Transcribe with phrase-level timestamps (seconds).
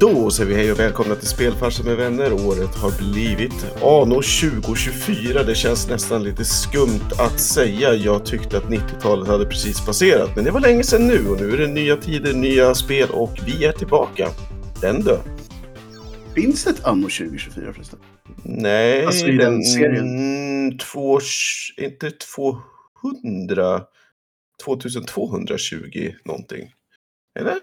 [0.00, 2.32] Då säger vi hej och välkomna till Spelfarsa med vänner.
[2.32, 5.42] Året har blivit anno 2024.
[5.42, 7.94] Det känns nästan lite skumt att säga.
[7.94, 11.52] Jag tyckte att 90-talet hade precis passerat, men det var länge sedan nu och nu
[11.52, 14.28] är det nya tider, nya spel och vi är tillbaka.
[14.80, 15.18] Den dö.
[16.34, 17.98] Finns det ett anno 2024 förresten?
[18.42, 20.78] Nej, Alltså i den serien?
[20.78, 21.20] Två,
[21.76, 23.82] inte 200,
[24.64, 26.72] 2220 någonting.
[27.38, 27.54] Eller?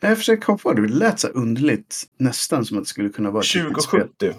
[0.00, 0.82] Jag försöker komma på det.
[0.82, 2.04] Det lät så underligt.
[2.18, 4.00] Nästan som att det skulle kunna vara ett riktigt spel.
[4.00, 4.34] 2070.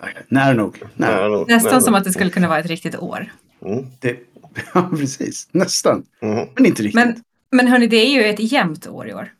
[0.00, 0.82] Okej, Nära nog.
[0.94, 1.16] Nära.
[1.16, 1.98] Nära nog, Nästan nära som nog.
[1.98, 3.32] att det skulle kunna vara ett riktigt år.
[3.64, 3.86] Mm.
[4.00, 4.18] Det,
[4.74, 5.48] ja, precis.
[5.52, 6.04] Nästan.
[6.22, 6.46] Mhm.
[6.54, 6.94] Men inte riktigt.
[6.94, 9.32] Men, men hörni, det är ju ett jämnt år i år.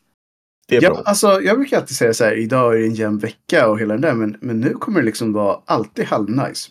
[0.68, 1.02] Det är Ja, bra.
[1.04, 3.94] alltså, jag brukar alltid säga så här, idag är det en jämn vecka och hela
[3.94, 4.14] den där.
[4.14, 6.70] Men, men nu kommer det liksom vara alltid halvnice.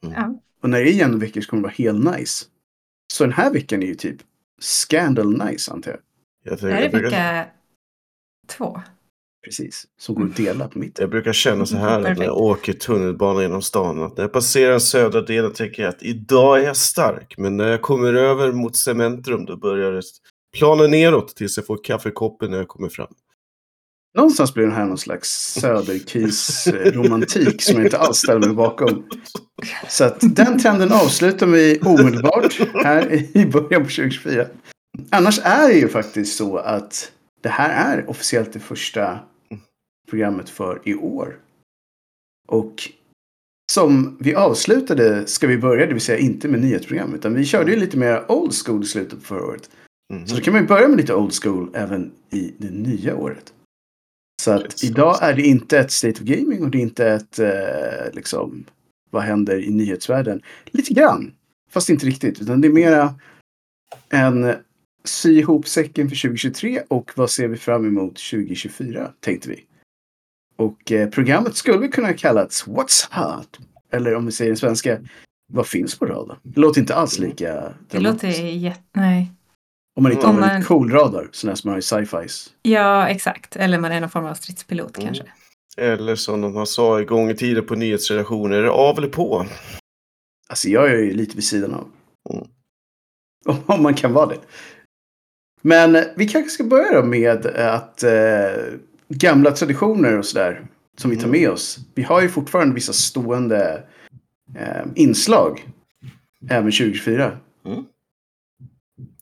[0.00, 0.34] Ja.
[0.62, 2.44] Och när det är jämn vecka så kommer det vara helt nice.
[3.12, 4.16] Så den här veckan är ju typ
[4.60, 6.00] scandal nice antar jag.
[6.44, 7.46] Jag, Det här är vecka
[8.48, 8.80] två.
[9.44, 9.86] Precis.
[9.98, 11.02] Som går att dela på mitten.
[11.02, 12.26] jag brukar känna så här att när Perfekt.
[12.26, 14.02] jag åker tunnelbana genom stan.
[14.02, 17.34] Att när jag passerar södra delen tänker jag att idag är jag stark.
[17.38, 20.02] Men när jag kommer över mot Cementrum då börjar det
[20.58, 23.14] plana neråt tills jag får kaffekoppen när jag kommer fram.
[24.16, 29.04] Någonstans blir den här någon slags söderkis-romantik som jag inte alls ställer mig bakom.
[29.88, 34.46] Så att den trenden avslutar vi omedelbart här i början på 2024.
[35.10, 39.18] Annars är det ju faktiskt så att det här är officiellt det första
[40.08, 41.38] programmet för i år.
[42.48, 42.92] Och
[43.72, 47.70] som vi avslutade ska vi börja, det vill säga inte med nyhetsprogram, utan vi körde
[47.70, 49.70] ju lite mer old school i slutet på förra året.
[50.12, 50.26] Mhm.
[50.26, 53.52] Så då kan man ju börja med lite old school även i det nya året.
[54.42, 57.38] Så att idag är det inte ett State of Gaming och det är inte ett
[57.38, 58.64] eh, liksom
[59.10, 60.42] vad händer i nyhetsvärlden.
[60.64, 61.34] Lite grann,
[61.70, 62.42] fast inte riktigt.
[62.42, 63.14] Utan det är mera
[64.08, 64.54] en
[65.04, 69.64] sy ihop säcken för 2023 och vad ser vi fram emot 2024 tänkte vi.
[70.56, 73.58] Och eh, programmet skulle kunna kallats What's Hot?
[73.92, 74.98] Eller om vi säger den svenska,
[75.52, 76.38] vad finns på radarn?
[76.42, 78.38] Det låter inte alls lika Det dramatiskt.
[78.38, 78.82] låter jätte...
[78.92, 79.32] Nej.
[79.96, 82.52] Om man inte Om har en cool radar, sån som man har i sci-fis.
[82.62, 83.56] Ja, exakt.
[83.56, 85.06] Eller man är någon form av stridspilot Mm.
[85.06, 85.24] kanske.
[85.76, 89.46] Eller som de sa igång i tiden på nyhetsredaktioner, är det av eller på?
[90.48, 91.88] Alltså jag är ju lite vid sidan av.
[92.34, 92.46] Mm.
[93.66, 94.38] Om man kan vara det.
[95.62, 98.12] Men vi kanske ska börja då med att eh,
[99.08, 101.40] gamla traditioner och sådär som vi tar Mm.
[101.40, 101.78] med oss.
[101.94, 103.82] Vi har ju fortfarande vissa stående
[104.56, 105.66] eh, inslag
[106.50, 107.38] även 2024.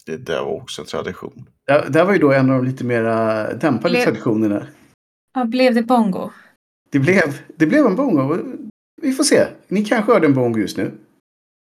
[0.06, 1.44] Det där var också en tradition.
[1.66, 4.66] Det, det var ju då en av de lite mera dämpade Blev- traditionerna.
[5.34, 6.30] Ja, blev det bongo?
[6.90, 8.38] Det blev, det blev en bongo.
[9.02, 9.46] Vi får se.
[9.68, 10.92] Ni kanske hörde en bongo just nu.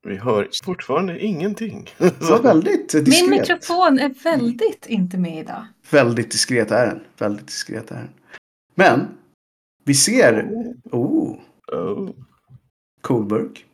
[0.09, 1.91] Vi hör fortfarande ingenting.
[1.99, 3.31] Det var väldigt Min diskret.
[3.31, 5.67] mikrofon är väldigt inte med idag.
[5.91, 7.01] Väldigt diskret är den.
[7.19, 8.09] Väldigt diskret är den.
[8.75, 9.09] Men
[9.85, 10.49] vi ser...
[10.93, 11.39] Oh,
[11.73, 12.11] Oh.
[13.01, 13.65] cool burk.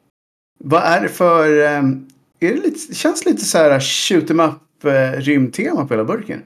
[0.59, 1.63] Vad är det för...
[1.67, 2.07] ehm,
[2.41, 6.05] Är det, lite, det känns lite så här shoot em up eh, rymdtema på hela
[6.05, 6.43] burken.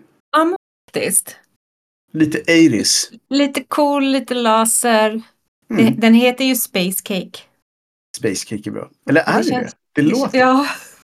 [0.94, 1.36] Faktiskt.
[2.12, 3.12] Lite 80s.
[3.30, 5.22] Lite cool, lite laser.
[5.70, 6.00] Mm.
[6.00, 7.38] den heter ju Space Cake.
[8.18, 8.90] Space cake är bra.
[9.10, 9.44] Eller är det det?
[9.50, 10.66] känns- Det låter, Ja,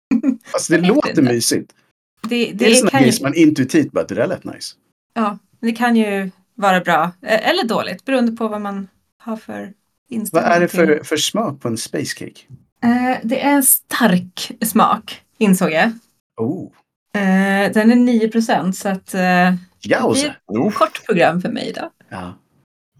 [0.53, 1.73] alltså, det låter mysigt.
[2.21, 4.43] det, Det är det, sådana kan grejer ju, som man intuitivt bara, det där lät
[4.43, 4.75] nice.
[5.13, 7.03] ja, det kan ju vara bra.
[7.21, 8.87] eh, Eller dåligt, beroende på vad man
[9.17, 9.73] har för Vad
[10.09, 12.41] inställning är det för, för smak på en space cake?
[12.83, 15.91] Eh, det är en stark smak, insåg jag.
[16.37, 16.71] Oh,
[17.15, 20.25] Eh, den är 9 procent, så att eh, det är
[20.67, 21.89] ett kort program för mig idag.
[22.09, 22.33] Ja.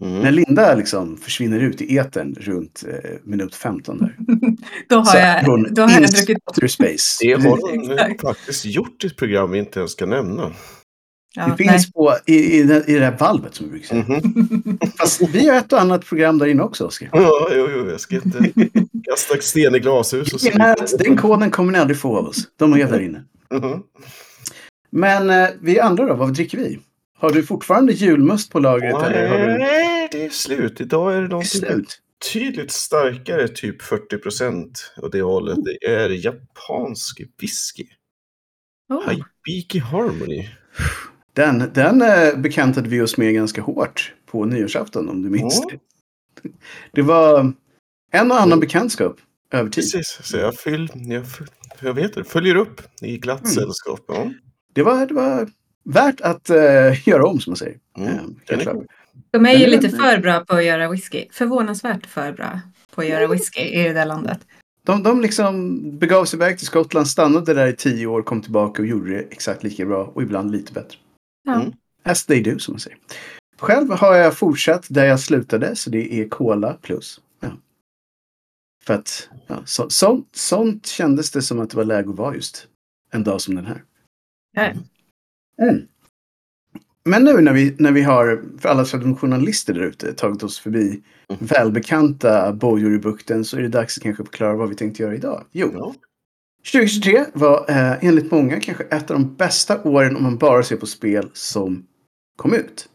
[0.00, 0.22] Mm.
[0.22, 4.16] När Linda liksom försvinner ut i etern runt eh, minut 15 där.
[4.88, 7.18] Då har Så jag, då har jag druckit space.
[7.20, 7.50] Det har
[8.10, 10.52] hon faktiskt gjort i ett program vi inte ens ska nämna.
[11.34, 14.04] Ja, det finns på, i, i, det- i det här valvet som vi brukar säga.
[14.04, 14.78] Mhm.
[14.98, 17.08] Fast vi har ett och annat program där inne också, Oskar.
[17.12, 18.50] Ja, jo, jo, jag ska inte
[19.10, 20.76] kasta sten i glashus och så.
[20.98, 22.48] Den, koden kommer ni aldrig få av oss.
[22.56, 23.24] De är där inne.
[23.54, 23.82] Mhm.
[24.90, 26.78] Men eh, vi andra då, vad dricker vi?
[27.20, 29.02] Har du fortfarande julmust på lagret?
[29.02, 30.80] Eller har du Nej, det är slut.
[30.80, 31.98] Idag är det någonting slut?
[32.20, 35.58] betydligt starkare, typ 40 procent åt det hållet.
[35.64, 37.86] Det är japansk whisky.
[38.88, 39.04] Oh.
[39.06, 40.48] Haibiki Harmony.
[41.32, 45.70] Den, den eh, bekantade vi oss med ganska hårt på nyårsafton om du minns Ja.
[46.42, 46.50] det.
[46.92, 47.52] Det var
[48.12, 49.16] en och annan bekantskap
[49.52, 49.84] över tid.
[49.84, 51.24] Precis, så jag, fyll, jag,
[51.80, 53.50] jag vet det, följer upp i glatt Mm.
[53.52, 54.00] sällskap.
[54.08, 54.32] Ja.
[54.74, 55.48] Det, var, det var
[55.90, 57.78] värt att eh, göra om som man säger.
[57.96, 58.86] Mm, god.
[59.30, 61.24] De är ju lite för bra på att göra whisky.
[61.30, 62.60] Förvånansvärt för bra
[62.94, 64.38] på att göra whisky i det där landet.
[64.82, 68.82] De, de liksom begav sig iväg till Skottland, stannade där i tio år, kom tillbaka
[68.82, 70.98] och gjorde det exakt lika bra och ibland lite bättre.
[71.44, 71.54] Ja.
[71.54, 71.72] Mm.
[72.02, 72.98] As they do, som man säger.
[73.58, 77.20] själv har jag fortsatt där jag slutade, så det är Cola plus.
[77.40, 77.48] Ja.
[78.84, 82.34] För att ja, så, sånt, sånt kändes det som att det var läge att vara
[82.34, 82.66] just
[83.12, 83.84] en dag som den här.
[84.52, 84.72] Ja.
[85.60, 85.86] Mm.
[87.04, 88.84] Men nu när vi, när vi har, för alla
[89.16, 91.46] journalister där ute, tagit oss förbi Mm.
[91.46, 95.14] välbekanta bojor i bukten så är det dags att kanske förklara vad vi tänkte göra
[95.14, 95.44] idag.
[95.52, 95.94] Jo, Ja.
[96.72, 100.76] 2023 var eh, enligt många kanske ett av de bästa åren om man bara ser
[100.76, 101.86] på spel som
[102.36, 102.88] kom ut.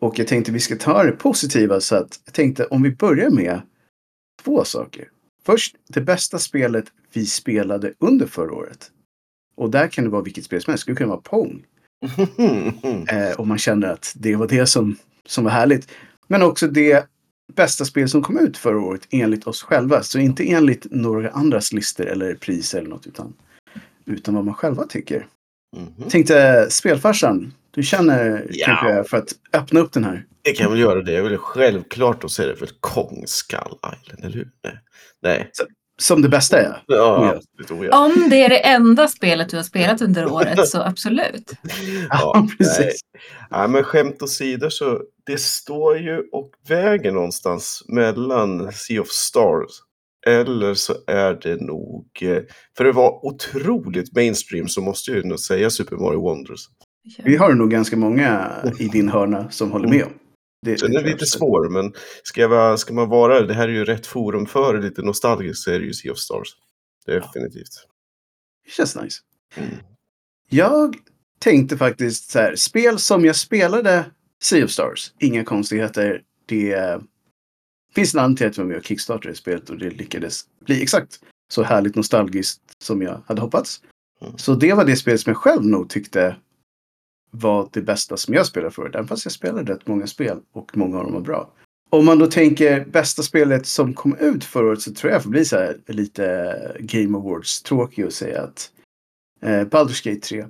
[0.00, 3.30] Och jag tänkte vi ska ta det positiva så att jag tänkte om vi börjar
[3.30, 3.60] med
[4.42, 5.08] två saker.
[5.44, 8.90] Först det bästa spelet vi spelade under förra året.
[9.56, 10.80] Och där kan det vara vilket spel som helst.
[10.80, 11.64] Det skulle kunna vara Pong.
[13.08, 14.96] Eh, och man känner att det var det som,
[15.26, 15.88] som var härligt.
[16.28, 17.06] Men också det
[17.56, 20.02] bästa spel som kom ut förra året enligt oss själva.
[20.02, 23.06] Så inte enligt några andras listor eller priser eller något.
[23.06, 23.32] Utan,
[24.06, 25.26] utan vad man själva tycker.
[25.76, 26.08] Mhm.
[26.10, 27.52] Tänkte spelfarsan.
[27.70, 28.66] Du känner Ja.
[28.66, 30.26] kanske för att öppna upp den här.
[30.42, 31.12] Det kan jag väl göra det.
[31.12, 33.58] Jag vill självklart att säga det för Kong Skull
[34.02, 34.48] Island, eller hur?
[34.64, 34.78] Nej.
[35.22, 35.50] Nej.
[36.02, 36.82] Som det bästa är.
[36.86, 37.38] Ja,
[37.68, 38.04] ja.
[38.04, 41.52] Om det är det enda spelet du har spelat under året så absolut.
[42.10, 42.78] Ja, precis.
[42.78, 42.92] nej.
[43.50, 49.70] Ja, men skämt åsido så det står ju och väger någonstans mellan Sea of Stars
[50.26, 52.42] eller så är det nog, eh,
[52.76, 56.60] för det var otroligt mainstream så måste jag ju nog säga Super Mario Wonders.
[57.24, 60.12] Vi har nog ganska många i din hörna som håller med om.
[60.62, 61.92] Det, Den det är lite svår, men
[62.22, 65.62] ska, jag ska man vara, det här är ju rätt forum för det, lite nostalgiskt
[65.62, 66.48] så är det ju Sea of Stars.
[67.06, 67.86] Definitivt.
[68.64, 69.20] Det känns nice.
[69.54, 69.70] Mm.
[70.48, 70.96] Jag
[71.38, 72.56] tänkte faktiskt så här.
[72.56, 74.04] Spel som jag spelade
[74.42, 75.12] Sea of Stars.
[75.18, 76.22] Inga konstigheter.
[76.46, 77.00] Det
[77.94, 80.82] finns en anledning till att jag var med och kickstartade spelet och det lyckades bli
[80.82, 81.20] exakt
[81.52, 83.80] så härligt nostalgiskt som jag hade hoppats.
[84.20, 84.38] Mm.
[84.38, 86.36] Så det var det spel som jag själv nog tyckte
[87.34, 88.94] var det bästa som jag spelade förut.
[88.94, 91.52] Även fast jag spelade rätt många spel och många av dem var bra.
[91.90, 95.30] Om man då tänker bästa spelet som kom ut förra året så tror jag får
[95.30, 98.72] bli så här lite Game Awards tråkig och säga att
[99.40, 100.46] eh, Baldur's Gate 3.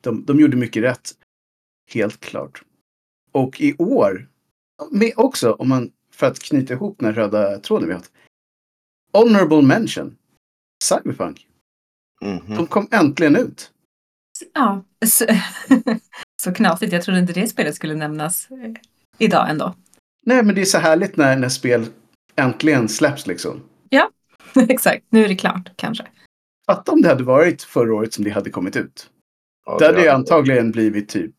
[0.00, 1.10] De, de gjorde mycket rätt.
[1.90, 2.62] Helt klart.
[3.32, 4.28] Och i år,
[4.90, 8.02] med också om man, för att knyta ihop den röda tråden vi har.
[9.12, 10.16] Honorable mention.
[10.84, 11.46] Cyberpunk.
[12.20, 12.56] Mhm.
[12.56, 13.72] De kom äntligen ut.
[14.54, 15.26] Ja, så,
[16.42, 16.92] så knasigt.
[16.92, 18.72] Jag trodde inte det spelet skulle nämnas eh,
[19.18, 19.74] idag ändå.
[20.26, 21.86] Nej, men det är så härligt när, när spel
[22.36, 23.62] äntligen släpps liksom.
[24.68, 26.06] Exakt, nu är det klart kanske.
[26.66, 29.10] Fatta om det hade varit förra året som det hade kommit ut.
[29.66, 31.34] Ja, det hade ju antagligen blivit typ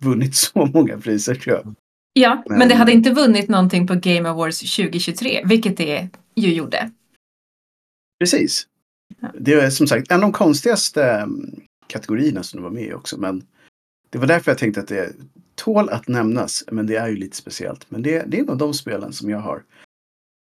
[0.00, 1.74] vunnit så många priser tror jag.
[2.12, 6.54] Ja, men, Men- det hade inte vunnit någonting på Game Awards 2023, vilket det ju
[6.54, 6.90] gjorde.
[8.20, 8.66] Precis.
[9.20, 9.28] Ja.
[9.38, 12.92] Det är som sagt en av de konstigaste um, kategorierna som de var med i
[12.92, 13.20] också.
[13.20, 13.42] Men
[14.10, 15.12] det var därför jag tänkte att det
[15.54, 16.64] tål att nämnas.
[16.70, 17.90] Men det är ju lite speciellt.
[17.90, 19.62] Men det, det är en av de spelen som jag har.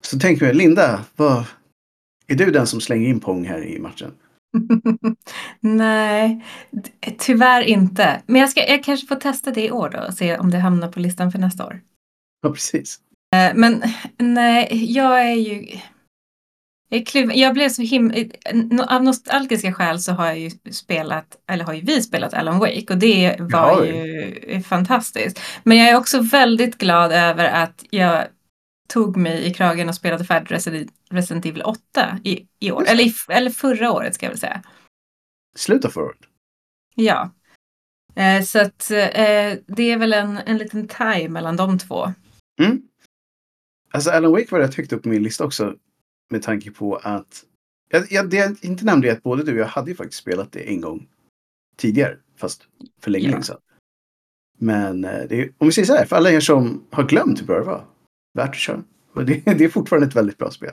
[0.05, 1.45] Så tänk mig, Linda, vad,
[2.27, 4.13] är du den som slänger in Pong här i matchen?
[5.61, 6.45] Nej,
[7.19, 8.23] tyvärr inte.
[8.27, 10.59] Men jag, ska, jag kanske får testa det i år då och se om det
[10.59, 11.81] hamnar på listan för nästa år.
[12.43, 13.01] Ja, precis.
[13.37, 13.83] Eh, Men
[14.19, 15.79] nej, jag är ju...
[16.89, 18.15] Jag, blev så himla...
[18.89, 22.87] Av nostalgiska skäl så har jag ju spelat, eller har ju vi spelat Alan Wake
[22.91, 23.89] och det var vi.
[24.55, 25.41] ju fantastiskt.
[25.65, 28.27] Men jag är också väldigt glad över att jag
[28.89, 32.85] tog mig i kragen och spelade färdigt Resident, Evil 8 i, i år.
[32.89, 34.63] Eller, i, eller förra året ska jag väl säga.
[35.57, 36.21] Sluta förra året.
[36.95, 37.31] Ja.
[38.15, 42.13] Eh, så att eh, det är väl en, en liten tie mellan de två.
[42.61, 42.83] Mm.
[43.93, 45.75] Alltså Alan Wake var rätt högt upp på min lista också.
[46.31, 47.45] Med tanke på att.
[47.91, 50.23] Jag, jag, det jag inte nämnde är att både du och jag hade ju faktiskt
[50.23, 51.09] spelat det en gång
[51.77, 52.17] tidigare.
[52.37, 52.63] Fast
[53.01, 53.59] för länge, länge sedan.
[54.59, 57.47] Men eh, är, om vi säger så här, för alla er som har glömt hur
[57.47, 57.87] bra det var.
[58.35, 58.83] Värt att köra.
[59.15, 60.73] Det, det är fortfarande ett väldigt bra spel.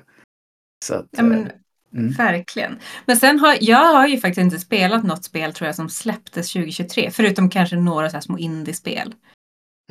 [0.85, 1.51] Så att, Ja, men, eh,
[1.93, 2.11] mm.
[2.11, 2.79] Verkligen.
[3.05, 6.53] Men sen har jag har ju faktiskt inte spelat något spel tror jag som släpptes
[6.53, 7.11] 2023.
[7.11, 9.15] Förutom kanske några så här små indiespel.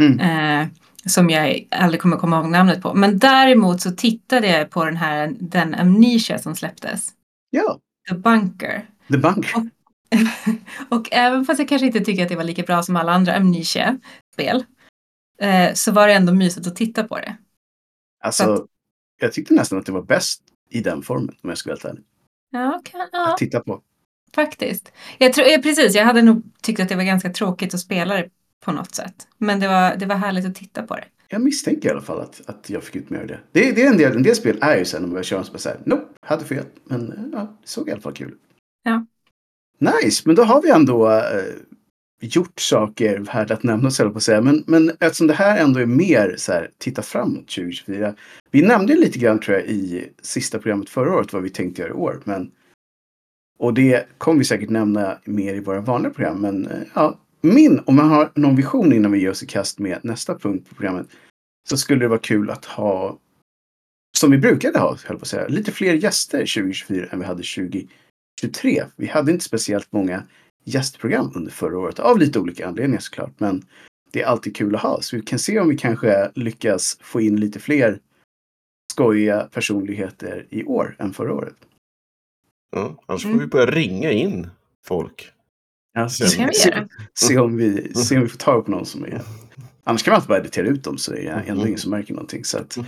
[0.00, 0.20] Mm.
[0.20, 0.68] Eh,
[1.06, 2.94] som jag aldrig kommer komma ihåg namnet på.
[2.94, 7.08] Men däremot så tittade jag på den här den Amnesia som släpptes.
[7.50, 8.86] Ja, The Bunker.
[9.08, 9.70] The Bunker.
[10.88, 13.34] och även fast jag kanske inte tycker att det var lika bra som alla andra
[13.34, 14.64] Amnesia-spel.
[15.38, 17.36] Eh, så var det ändå mysigt att titta på det.
[18.24, 18.66] Alltså, så
[19.20, 21.34] jag tyckte nästan att det var bäst i den formen.
[21.42, 22.04] Om jag ska vara helt ärlig.
[22.50, 23.82] Ja, kan, ja Att titta på.
[24.34, 24.92] faktiskt.
[25.18, 28.14] Jag tror, ja, precis, jag hade nog tyckt att det var ganska tråkigt att spela
[28.14, 28.28] det
[28.64, 29.28] på något sätt.
[29.38, 31.04] Men det var, det var härligt att titta på det.
[31.28, 33.40] Jag misstänker i alla fall att, att jag fick ut mer av det.
[33.52, 35.44] Det, det är en, del, en del spel är ju sen när man börjar köra
[35.44, 36.64] så bara så här, nope, hade fel.
[36.84, 38.40] Men eh, ja, det såg i alla fall kul ut.
[38.82, 39.06] Ja.
[39.78, 41.54] Nice, men då har vi ändå eh,
[42.20, 44.40] gjort saker värda att nämna, så på att säga.
[44.40, 48.14] Men, men eftersom det här ändå är mer så här, titta framåt 2024.
[48.50, 51.90] Vi nämnde lite grann tror jag i sista programmet förra året vad vi tänkte göra
[51.90, 52.20] i år.
[52.24, 52.50] Men,
[53.58, 56.40] och det kommer vi säkert nämna mer i våra vanliga program.
[56.40, 59.78] Men eh, ja, min, om man har någon vision innan vi ger oss i kast
[59.78, 61.06] med nästa punkt på programmet.
[61.68, 63.18] Så skulle det vara kul att ha,
[64.18, 67.42] som vi brukade ha, höll på att säga, lite fler gäster 2024 än vi hade
[67.42, 68.84] 2023.
[68.96, 70.22] Vi hade inte speciellt många
[70.64, 71.98] gästprogram under förra året.
[71.98, 73.40] Av lite olika anledningar såklart.
[73.40, 73.62] Men
[74.10, 75.00] det är alltid kul att ha.
[75.02, 78.00] Så vi kan se om vi kanske lyckas få in lite fler
[78.92, 81.56] skojiga personligheter i år än förra året.
[82.76, 83.40] Ja, annars får Mm.
[83.40, 84.50] vi börja ringa in
[84.84, 85.32] folk.
[85.94, 88.86] Ja, Det kan vi se, se, om vi, se om vi får tag på någon
[88.86, 89.22] som är...
[89.84, 91.66] Annars kan man alltid bara editera ut dem så det är ändå Mm.
[91.66, 92.44] ingen som märker någonting.
[92.44, 92.78] Så att...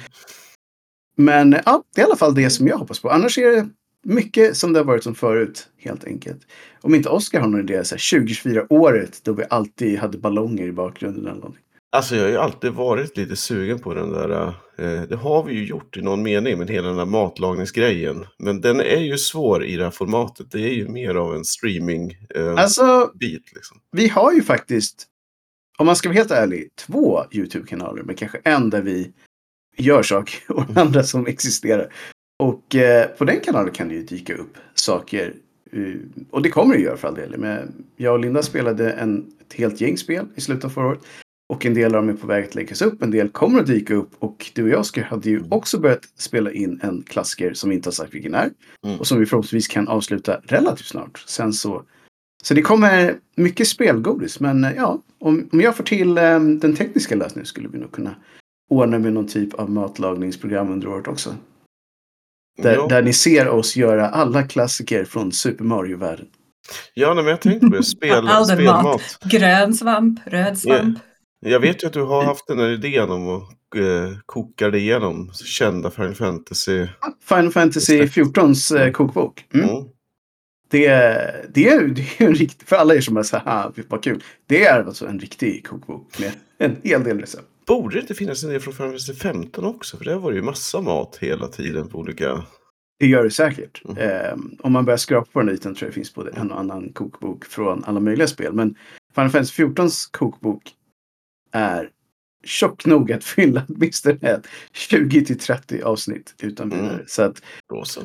[1.17, 3.11] Men ja, det är i alla fall det som jag hoppas på.
[3.11, 3.69] Annars är det
[4.05, 6.41] mycket som det har varit som förut, helt enkelt.
[6.81, 10.73] Om inte Oskar har någon idé, så här 2024-året då vi alltid hade ballonger i
[10.73, 11.64] bakgrunden eller någonting.
[11.95, 14.47] Alltså jag har ju alltid varit lite sugen på den där,
[14.79, 18.27] eh, det har vi ju gjort i någon mening med hela den där matlagningsgrejen.
[18.39, 20.51] Men den är ju svår i det här formatet.
[20.51, 23.13] Det är ju mer av en streaming-bit eh, Alltså,
[23.55, 23.81] liksom.
[23.93, 25.07] vi har ju faktiskt,
[25.79, 28.03] om man ska vara helt ärlig, två YouTube-kanaler.
[28.03, 29.13] Men kanske en där vi
[29.77, 31.93] gör saker och den andra som existerar.
[32.39, 35.35] Och eh, på den kanalen kan det ju dyka upp saker.
[35.73, 35.81] eh,
[36.31, 37.39] och det kommer det göra för all del.
[37.39, 41.01] Men jag och Linda spelade en, ett helt gäng spel i slutet av förra året.
[41.49, 43.03] Och en del av dem är på väg att läggas upp.
[43.03, 44.11] En del kommer att dyka upp.
[44.19, 47.77] Och du och jag Oskar hade ju också börjat spela in en klassiker som vi
[47.77, 48.51] inte har sagt vilken är.
[48.87, 49.01] Mm.
[49.01, 51.25] Och som vi förhoppningsvis kan avsluta relativt snart.
[51.27, 51.85] Sen så
[52.45, 54.41] så det kommer mycket spelgodis.
[54.41, 57.93] Men eh, ja, om, om jag får till eh, den tekniska lösningen skulle vi nog
[57.93, 58.15] kunna
[58.71, 61.35] ordna med någon typ av matlagningsprogram under året också.
[62.63, 66.27] Där, ja, där ni ser oss göra alla klassiker från Super Mario-världen.
[66.95, 67.83] ja nej, men jag tänkte på det.
[67.83, 68.83] Spel, All spelmat.
[68.85, 69.19] mat.
[69.25, 70.99] Grön svamp, röd svamp.
[71.47, 74.79] Jag vet ju att du har haft den här idén om att eh, koka det
[74.79, 76.87] igenom kända Final Fantasy.
[77.29, 78.23] Final Fantasy Just det.
[78.23, 79.45] 14s eh, kokbok.
[79.55, 79.69] Mm.
[79.69, 79.85] Mm.
[80.71, 80.89] Det,
[81.55, 84.23] det, är, det är en riktig, för alla er som bara så här, vad kul.
[84.47, 87.45] Det är alltså en riktig kokbok med en hel del recept.
[87.67, 89.97] Borde det inte finnas en del från Final Fantasy 15 också?
[89.97, 92.45] För det var ju massa mat hela tiden på olika...
[92.99, 93.83] Det gör det säkert.
[93.89, 93.99] Mm.
[93.99, 96.61] Eh, om man börjar skrapa på den ytan tror jag det finns både en och
[96.61, 98.53] annan kokbok från alla möjliga spel.
[98.53, 98.75] Men
[99.15, 100.63] Final Fantasy 14s kokbok
[101.55, 101.91] är
[102.45, 106.93] tjock nog att fylla åtminstone ett 20 till 30 avsnitt utan vidare.
[106.93, 107.05] Mm.
[107.07, 107.43] Så att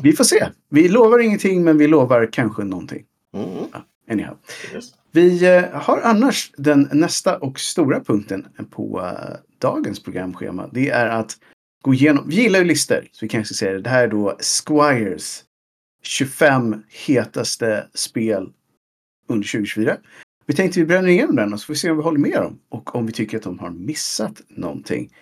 [0.02, 0.48] vi får se.
[0.70, 3.06] Vi lovar ingenting men vi lovar kanske någonting.
[3.34, 3.66] Mm.
[4.10, 4.38] Anyhow.
[4.74, 4.94] Yes.
[5.12, 10.70] Vi eh, har annars den nästa och stora punkten på eh, dagens programschema.
[10.72, 11.38] Det är att
[11.82, 12.30] gå igenom.
[12.30, 13.08] Vi gillar ju listor.
[13.12, 13.82] Så vi kanske säga det.
[13.82, 15.44] Det här är då Squires
[16.04, 18.50] 25 hetaste spel
[19.28, 19.98] under 2024.
[20.50, 22.42] Vi tänkte vi bränner igenom den och så får vi se om vi håller med
[22.42, 22.60] dem.
[22.70, 25.14] Och om vi tycker att de har missat någonting.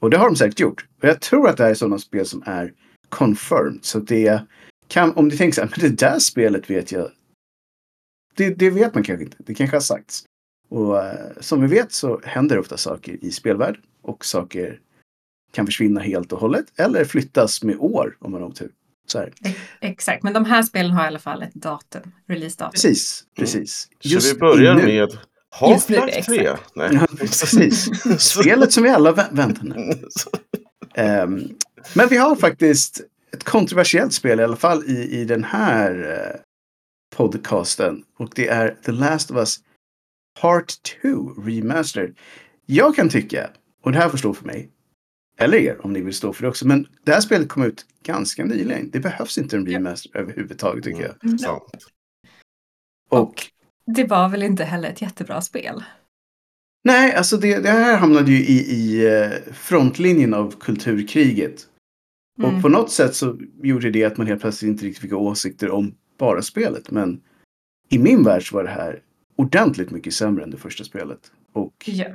[0.00, 0.86] Och det har de säkert gjort.
[1.02, 2.72] Och jag tror att det här är sådana spel som är
[3.08, 3.78] confirmed.
[3.82, 4.42] Så det
[4.88, 7.10] kan, om du tänker så här, men det där spelet vet jag
[8.36, 9.36] det, det vet man kanske inte.
[9.38, 10.24] Det kanske har sagts.
[10.68, 13.82] Och eh, som vi vet så händer ofta saker i spelvärlden.
[14.02, 14.80] Och saker
[15.52, 16.66] kan försvinna helt och hållet.
[16.76, 18.70] Eller flyttas med år om man har otur.
[19.12, 19.32] Så här.
[19.80, 22.70] Exakt, men de här spelen har i alla fall ett datum, releasedatum.
[22.72, 23.88] Precis, precis.
[24.04, 25.18] Så vi börjar innu- med nu,
[25.60, 26.38] Half-Life 3.
[26.38, 26.76] exakt.
[26.76, 26.90] Nej.
[26.92, 27.88] Ja, precis.
[28.22, 30.02] Spelet som vi alla vä- väntar nu.
[30.94, 31.48] Ehm,
[31.94, 33.00] men vi har faktiskt
[33.32, 36.40] ett kontroversiellt spel i alla fall i, i den här eh,
[37.16, 38.02] podcasten.
[38.18, 39.56] Och det är The Last of Us
[40.40, 40.72] Part
[41.02, 41.08] 2
[41.42, 42.16] Remastered.
[42.66, 43.50] Jag kan tycka,
[43.82, 44.70] och det här får stå för mig,
[45.38, 47.86] eller er om ni vill stå för det också, men det här spelet kom ut
[48.02, 48.90] ganska nyligen.
[48.90, 51.24] Det behövs inte en remaster överhuvudtaget tycker jag.
[51.24, 51.38] Mm.
[51.38, 51.86] Sant.
[53.10, 53.34] Och
[53.86, 55.84] Det var väl inte heller ett jättebra spel.
[56.84, 61.68] Nej, alltså det, det här hamnade ju i, i eh, frontlinjen av kulturkriget.
[62.38, 62.56] Mm.
[62.56, 65.70] Och på något sätt så gjorde det att man helt plötsligt inte riktigt fick åsikter
[65.70, 66.90] om bara spelet.
[66.90, 67.20] Men
[67.88, 69.02] i min värld så var det här
[69.36, 71.32] ordentligt mycket sämre än det första spelet.
[71.52, 72.06] Och, Ja.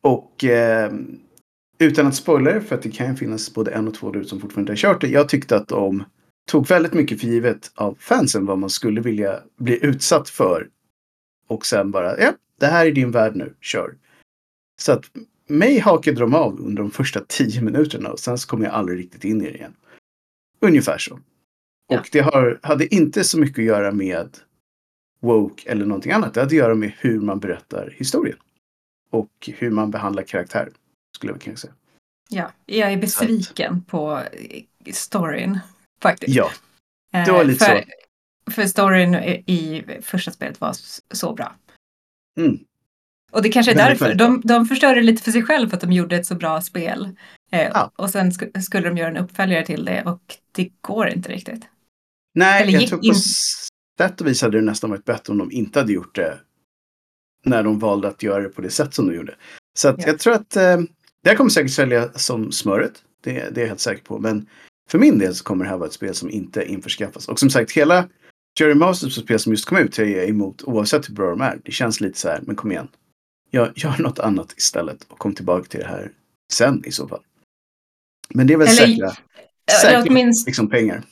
[0.00, 0.92] och eh,
[1.78, 4.40] utan att spoila det, för att det kan finnas både en och två där som
[4.40, 5.08] fortfarande inte har kört det.
[5.08, 6.04] Jag tyckte att de
[6.46, 10.68] tog väldigt mycket för givet av fansen vad man skulle vilja bli utsatt för.
[11.48, 13.94] Och sen bara, ja, det här är din värld nu, kör.
[14.80, 15.04] Så att
[15.48, 18.98] mig hakade de av under de första tio minuterna och sen så kom jag aldrig
[18.98, 19.74] riktigt in i det igen.
[20.60, 21.20] Ungefär så.
[21.88, 22.00] Ja.
[22.00, 24.36] Och det har, hade inte så mycket att göra med
[25.20, 26.34] woke eller någonting annat.
[26.34, 28.38] Det hade att göra med hur man berättar historien.
[29.10, 30.70] Och hur man behandlar karaktär.
[31.16, 31.72] Skulle jag kunna säga.
[32.28, 35.58] ja, jag är besviken på eh, storyn
[36.02, 36.36] faktiskt.
[36.36, 36.50] Ja,
[37.12, 37.84] Eh, det var lite för,
[38.52, 39.14] För storyn
[39.46, 40.76] i första spelet var
[41.14, 41.54] så bra.
[42.38, 42.58] Mm.
[43.32, 44.14] Och det kanske är Väldigt, därför.
[44.14, 47.16] De, de förstörde lite för sig själv för att de gjorde ett så bra spel.
[47.52, 47.88] Eh.
[47.96, 51.64] Och sen sk- skulle de göra en uppföljare till det och det går inte riktigt.
[52.34, 53.14] Nej, Eller jag tror på in-
[53.98, 56.38] sätt och vis hade det nästan varit bättre om de inte hade gjort det.
[57.44, 59.36] När de valde att göra det på det sätt som de gjorde.
[59.78, 60.06] Så att Ja.
[60.06, 60.76] jag tror att eh,
[61.26, 63.02] det här kommer säkert sälja som smöret.
[63.20, 64.18] Det, det är jag helt säker på.
[64.18, 64.46] Men
[64.90, 67.28] för min del så kommer det här vara ett spel som inte införskaffas.
[67.28, 68.08] Och som sagt, hela
[68.60, 71.58] Jerry Masters spel som just kom ut är jag emot oavsett hur bra de är.
[71.64, 72.88] Det känns lite så här, men kom igen.
[73.50, 76.12] Jag gör något annat istället och kom tillbaka till det här
[76.52, 77.22] sen i så fall.
[78.34, 79.10] Men det är väl Eller- säkra,
[79.80, 81.02] säkra Eller åtminstone, liksom pengar.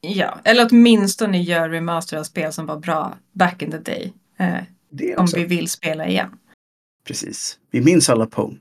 [0.00, 4.12] ja, eller åtminstone gör remaster av spel som var bra back in the day.
[4.36, 6.38] Eh, om vi vill spela igen.
[7.04, 7.58] Precis.
[7.70, 8.58] Vi minns alla Pong.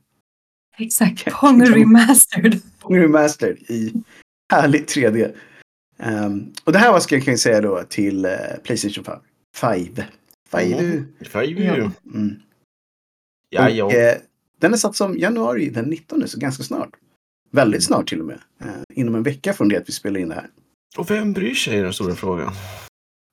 [0.77, 2.61] Exakt, Pong Remastered.
[2.79, 3.93] Pong Remastered i
[4.53, 5.35] härligt 3D.
[5.99, 8.31] Ehm, och det här var, ska jag kan säga då, till eh,
[8.63, 9.19] Playstation 5.
[10.51, 10.73] 5.
[10.73, 11.07] Mm.
[11.21, 11.91] Five Ja.
[12.13, 12.35] Mm.
[13.49, 13.91] Ja, och, ja.
[13.91, 14.17] eh,
[14.59, 16.89] den är satt som januari den 19, så ganska snart.
[17.51, 18.39] Väldigt snart till och med.
[18.61, 20.49] Eh, inom en vecka från det att vi spelar in det här.
[20.97, 22.51] Och vem bryr sig är den stora frågan.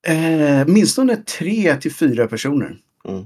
[0.07, 2.77] Eh, minstone tre till fyra personer.
[3.05, 3.25] Mm.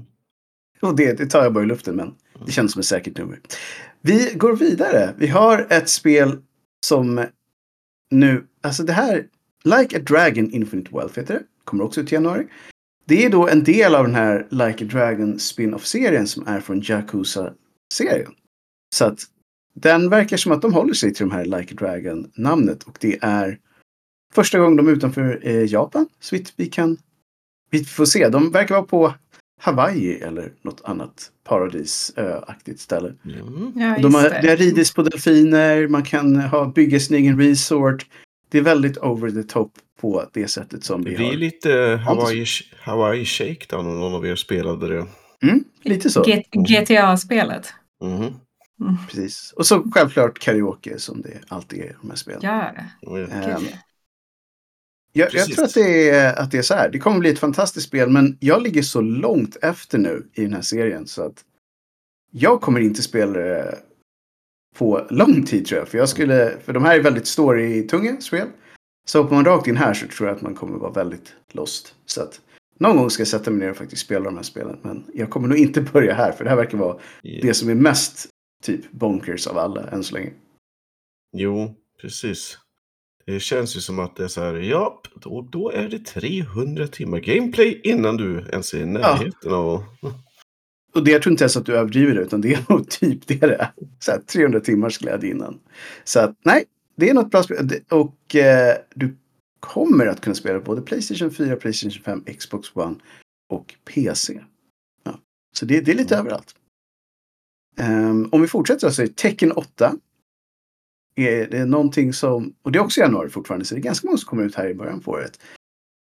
[0.88, 2.14] Och det, det tar jag bara i luften, men
[2.46, 3.40] det känns som ett säkert nummer.
[4.00, 5.14] Vi går vidare.
[5.18, 6.38] Vi har ett spel
[6.86, 7.24] som
[8.10, 9.26] nu, alltså det här,
[9.64, 11.42] Like a Dragon Infinite Wealth heter det.
[11.64, 12.46] Kommer också ut i januari.
[13.06, 16.82] Det är då en del av den här Like a Dragon spin-off-serien som är från
[16.82, 18.32] Yakuza-serien.
[18.94, 19.20] Så att
[19.74, 23.18] den verkar som att de håller sig till de här Like a Dragon-namnet och det
[23.20, 23.58] är
[24.34, 26.96] första gången de är utanför eh, Japan, så vitt vi kan
[27.70, 28.28] vi får se.
[28.28, 29.14] De verkar vara på
[29.58, 33.14] Hawaii eller något annat paradisöaktigt ställe.
[33.24, 33.72] Mm.
[33.76, 34.38] Ja, De har, det.
[34.42, 38.06] det har ridits på delfiner, man kan ha, bygga sin egen resort.
[38.50, 41.32] Det är väldigt over the top på det sättet som Det vi blir har.
[41.34, 42.44] lite Hawaii,
[42.80, 45.06] Hawaii Shakedown om någon av er spelade det.
[45.42, 46.24] Mm, lite så.
[46.52, 47.72] GTA-spelet.
[48.04, 48.34] Mhm.
[49.08, 49.52] Precis.
[49.56, 52.40] Och så självklart karaoke som det alltid är i de här spelen.
[52.42, 52.72] Ja,
[53.06, 53.18] Och
[55.18, 55.34] jag-.
[55.34, 56.88] Jag, tror att det, är, att det är så här.
[56.90, 60.52] Det kommer bli ett fantastiskt spel, men jag ligger så långt efter nu i den
[60.52, 61.44] här serien så att
[62.30, 63.78] jag kommer inte spela det
[64.78, 65.88] på lång tid tror jag.
[65.88, 68.48] För, jag skulle, för de här är väldigt story-tunga spel.
[69.08, 71.94] Så hoppar man rakt in här så tror jag att man kommer vara väldigt lost.
[72.06, 72.40] Så att
[72.78, 74.78] någon gång ska jag sätta mig ner och faktiskt spela de här spelen.
[74.82, 77.74] Men jag kommer nog inte börja här, för det här verkar vara det som är
[77.74, 78.28] mest
[78.62, 80.32] typ bonkers av alla än så länge.
[81.36, 82.58] Jo, precis.
[83.28, 86.86] Det känns ju som att det är så här, ja, då, då är det 300
[86.86, 89.84] timmar gameplay innan du ens är i närheten av...
[90.94, 93.26] Och det jag tror inte ens att du överdriver det, utan det är nog typ
[93.26, 93.72] det det är.
[93.98, 95.60] Så här, 300 timmars glädje innan.
[96.04, 96.64] Så att nej,
[96.96, 97.70] det är något bra spel.
[97.90, 99.16] Och eh, du
[99.60, 102.94] kommer att kunna spela både Playstation 4, Playstation 5, Xbox One
[103.48, 104.40] och PC.
[105.04, 105.18] Ja.
[105.56, 106.26] Så det, det är lite Mm.
[106.26, 106.54] överallt.
[107.78, 109.96] Ehm, om vi fortsätter så är Tekken 8.
[111.18, 114.18] Är det någonting som, och det är också januari fortfarande, så det är ganska många
[114.18, 115.40] som kommer ut här i början på året.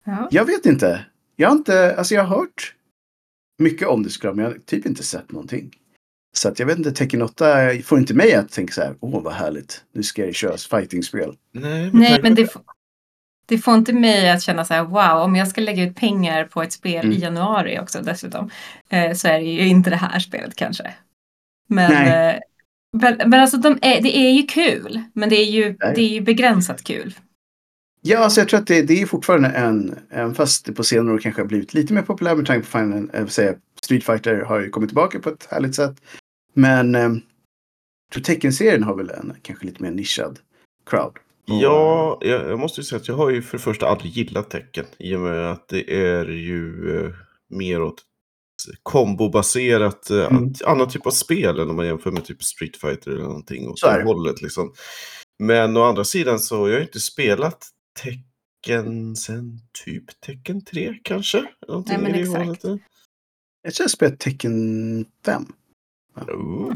[0.05, 0.27] Ja.
[0.31, 1.05] Jag vet inte.
[1.35, 2.75] Jag har inte, alltså jag har hört
[3.59, 5.71] mycket om det såklart, men jag har typ inte sett någonting.
[6.37, 7.45] Så att jag vet inte, Tekken 8
[7.83, 11.35] får inte mig att tänka så här, åh vad härligt, nu ska jag köra fightingspel.
[11.51, 12.53] Nej, Nej, men det,
[13.45, 16.45] det får inte mig att känna så här, wow, om jag ska lägga ut pengar
[16.45, 17.17] på ett spel Mm.
[17.17, 18.49] i januari också dessutom,
[18.89, 20.93] eh, så är det ju inte det här spelet kanske.
[21.67, 22.35] Men, Nej.
[22.35, 22.39] eh,
[22.97, 25.93] men, men alltså de är, det är ju kul, men det är ju, Nej.
[25.95, 27.13] det är ju begränsat kul.
[28.01, 31.15] Ja, alltså jag tror att det, det är fortfarande en, även fast det på senare
[31.15, 34.03] år kanske har blivit lite mer populär med tanke på Final, jag vill säga, Street
[34.03, 36.01] Fighter har ju kommit tillbaka på ett härligt sätt.
[36.53, 37.21] Men eh, jag
[38.13, 40.39] tror Tekken-serien har väl en kanske lite mer nischad
[40.85, 41.17] crowd.
[41.45, 44.49] Ja, jag, jag måste ju säga att jag har ju för det första aldrig gillat
[44.49, 44.85] tecken.
[44.97, 47.11] I och med att det är ju eh,
[47.49, 48.01] mer åt
[48.83, 50.51] kombobaserat, eh, Mm.
[50.51, 53.67] ett annat typ av spel än om man jämför med typ Street Fighter eller någonting
[53.69, 54.41] åt Så hållet.
[54.41, 54.73] Liksom.
[55.43, 57.67] Men å andra sidan så har jag inte spelat
[58.03, 61.45] tecken sen typ tecken 3 kanske.
[61.67, 62.63] Någonting Nej, men i det exakt.
[62.63, 62.81] hållet.
[63.61, 65.45] Jag tror jag spelat Tekken 5.
[66.15, 66.73] Oh.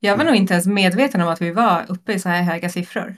[0.00, 2.68] Jag var nog inte ens medveten om att vi var uppe i så här höga
[2.70, 3.16] siffror.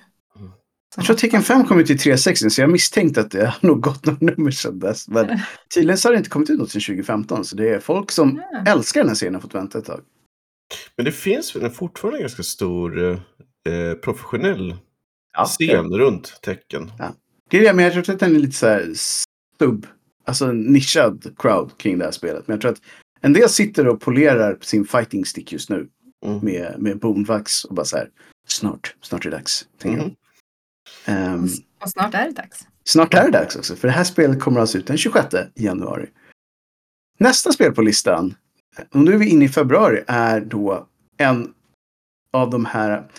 [0.96, 3.56] Jag tror att Tekken 5 kom ut i 360 så jag misstänkte att det har
[3.68, 5.08] nog gått några nummer sedan dess.
[5.08, 5.26] Men
[5.74, 8.42] tydligen så har det inte kommit ut något sedan 2015 så det är folk som
[8.52, 8.72] Ja.
[8.72, 10.00] älskar den här serien har fått vänta ett tag.
[10.96, 13.00] Men det finns väl en fortfarande ganska stor
[13.68, 14.76] eh, professionell
[15.36, 16.92] Ja, scen runt tecken.
[17.50, 18.92] Det är det, men jag tror att den är lite så här
[19.58, 19.86] sub,
[20.24, 22.48] alltså en nischad crowd kring det här spelet.
[22.48, 22.80] Men jag tror att
[23.20, 25.88] en del sitter och polerar på sin fighting stick just nu
[26.26, 26.38] Mm.
[26.42, 28.08] med, med boomvax och bara så här,
[28.48, 29.66] snart, snart är det dags.
[31.04, 32.66] Ehm, Och, och snart är det dags.
[32.84, 36.08] snart är det dags också, för det här spelet kommer alltså ut den 26 januari.
[37.18, 38.34] Nästa spel på listan
[38.90, 41.54] och nu är vi inne i februari, är då en
[42.32, 43.10] av de här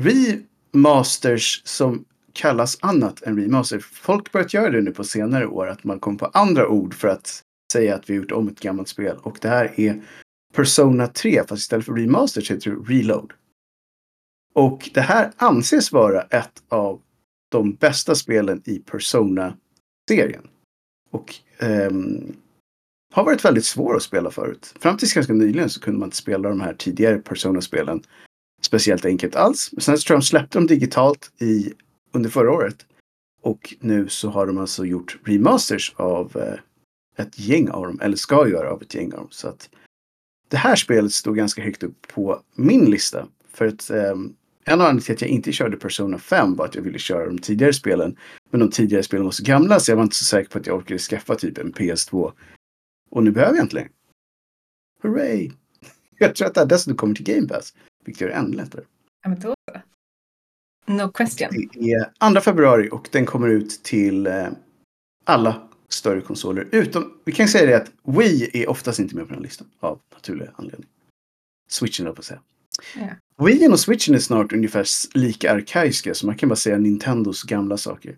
[0.00, 3.78] remasters som kallas annat än remaster.
[3.78, 7.08] Folk börjat göra det nu på senare år, att man kommer på andra ord för
[7.08, 9.16] att säga att vi gjort om ett gammalt spel.
[9.22, 10.02] Och det här är
[10.54, 13.32] Persona 3, fast istället för remaster så heter det Reload.
[14.54, 17.00] Och det här anses vara ett av
[17.56, 20.48] de bästa spelen i Persona-serien.
[21.10, 22.36] Och um,
[23.12, 24.74] har varit väldigt svår att spela förut.
[24.80, 28.02] Fram tills ganska nyligen så kunde man inte spela de här tidigare Persona-spelen
[28.62, 29.68] speciellt enkelt alls.
[29.72, 31.72] Men sen så tror jag de släppte dem digitalt i,
[32.12, 32.86] under förra året.
[33.42, 38.16] Och nu så har de alltså gjort remasters av eh, ett gäng av dem, eller
[38.16, 39.28] ska göra av ett gäng av dem.
[39.30, 39.70] Så att
[40.48, 43.28] det här spelet stod ganska högt upp på min lista.
[43.52, 44.14] För att eh,
[44.68, 47.26] en av anledningarna till att jag inte körde Persona 5 var att jag ville köra
[47.26, 48.16] de tidigare spelen.
[48.50, 50.66] Men de tidigare spelen var så gamla så jag var inte så säker på att
[50.66, 52.32] jag orkade skaffa typ en PS2.
[53.10, 53.90] Och nu behöver jag inte längre.
[55.02, 55.50] Hurray!
[56.18, 57.74] Jag tror att det här dessutom kommer till Game Pass.
[58.04, 58.84] Vilket gör det ännu lättare.
[59.22, 59.54] Ja, men då.
[60.86, 61.68] No question.
[61.72, 64.48] Det är 2 februari och den kommer ut till eh,
[65.24, 66.68] alla större konsoler.
[66.72, 69.70] Utom, vi kan säga det att Wii är oftast inte med på den här listan.
[69.80, 70.90] Av naturliga anledningar.
[71.68, 72.40] Switchen, på att säga.
[72.96, 73.46] Ja.
[73.46, 77.76] Wien och Switchen är snart ungefär lika arkaiska så man kan bara säga Nintendos gamla
[77.76, 78.16] saker.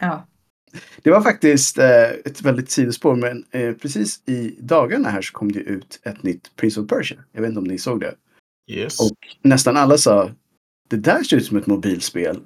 [0.00, 0.26] Ja.
[1.02, 5.52] Det var faktiskt eh, ett väldigt sidospår men eh, precis i dagarna här så kom
[5.52, 7.18] det ut ett nytt Prince of Persia.
[7.32, 8.14] Jag vet inte om ni såg det.
[8.70, 9.00] Yes.
[9.00, 10.30] Och nästan alla sa
[10.88, 12.40] det där ser ut som ett mobilspel.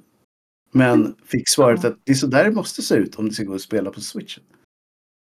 [0.71, 3.43] Men fick svaret att det är så där det måste se ut om det ska
[3.43, 4.43] gå att spela på Switchen.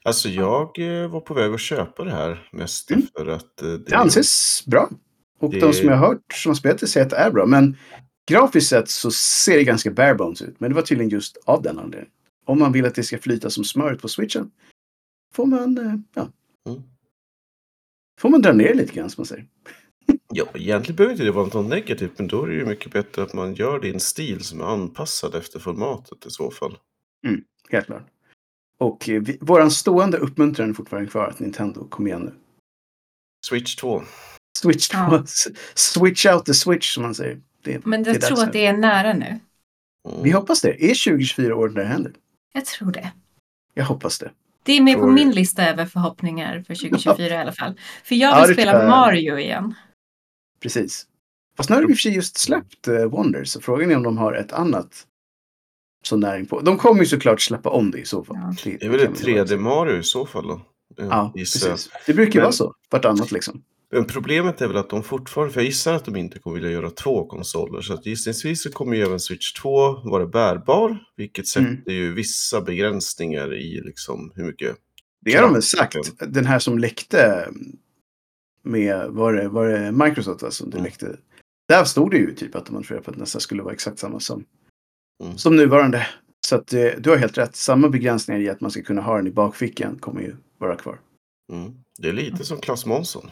[0.04, 3.06] Alltså jag eh, var på väg att köpa det här mest Mm.
[3.16, 4.90] för att eh, Det anses bra.
[5.40, 7.30] Och Det- de som jag har hört som har spelat det säger att det är
[7.30, 7.46] bra.
[7.46, 7.76] Men
[8.30, 10.60] grafiskt sett så ser det ganska bare bones ut.
[10.60, 12.12] Men det var tydligen just av den anledningen.
[12.44, 14.50] Om man vill att det ska flyta som smöret på switchen.
[15.34, 16.28] Får man, eh, ja,
[16.68, 16.82] Mm.
[18.20, 19.46] får man dra ner lite grann som man säger.
[20.32, 23.22] Ja, egentligen behöver inte det vara något negativt, men då är det ju mycket bättre
[23.22, 26.78] att man gör det i en stil som är anpassad efter formatet i så fall.
[27.70, 28.06] Helt klart.
[28.78, 32.32] Och eh, vi, våran stående uppmuntran är fortfarande kvar att Nintendo, kom igen nu.
[33.46, 34.02] Switch 2.
[34.62, 35.24] Switch, Ja.
[35.74, 37.40] switch out the switch som man säger.
[37.64, 39.26] Det, Men jag tror att det är nära nu.
[40.08, 40.22] Mm.
[40.22, 40.68] Vi hoppas det.
[40.84, 42.12] Är 2024 året när det händer?
[42.52, 43.12] Jag tror det.
[43.74, 44.30] Jag hoppas det.
[44.62, 47.74] Det är med på min lista över förhoppningar för 2024 i alla fall.
[48.04, 48.88] För jag Ja, vill det spela.
[48.88, 49.74] Mario igen.
[50.62, 51.06] Precis.
[51.56, 53.48] Fast nu har de i och för sig just släppt uh, Wonders.
[53.48, 55.06] Så frågan är om de har ett annat
[56.04, 56.60] som näring på.
[56.60, 58.36] De kommer ju såklart släppa om det i så fall.
[58.36, 58.54] Ja.
[58.64, 59.44] Det är väl ett vi vara.
[59.44, 60.54] 3D-Mario i så fall då?
[60.54, 60.60] Eh,
[60.96, 61.34] Ja, jag.
[61.34, 61.90] precis.
[62.06, 62.74] Det brukar ju Men- vara så.
[62.90, 63.62] Vartannat liksom.
[63.92, 66.70] Men problemet är väl att de fortfarande, för jag gissar att de inte kommer vilja
[66.70, 71.46] göra två konsoler, så att gissningsvis så kommer ju även Switch 2 vara bärbar, vilket
[71.46, 71.82] sätter Mm.
[71.86, 74.76] ju vissa begränsningar i liksom hur mycket...
[75.20, 75.96] Det har de väl sagt.
[76.28, 77.48] Den här som läckte
[78.62, 80.84] med, var det, var det Microsoft va, som det Mm.
[80.84, 81.16] läckte?
[81.68, 84.20] Där stod det ju typ att man tror på att nästa skulle vara exakt samma
[84.20, 84.44] som,
[85.24, 85.38] Mm.
[85.38, 86.06] som nuvarande.
[86.46, 87.56] Så att eh, du har helt rätt.
[87.56, 91.00] Samma begränsningar i att man ska kunna ha den i bakfickan kommer ju vara kvar.
[91.52, 91.72] Mm.
[91.98, 93.30] Det är lite som Clas Månsson.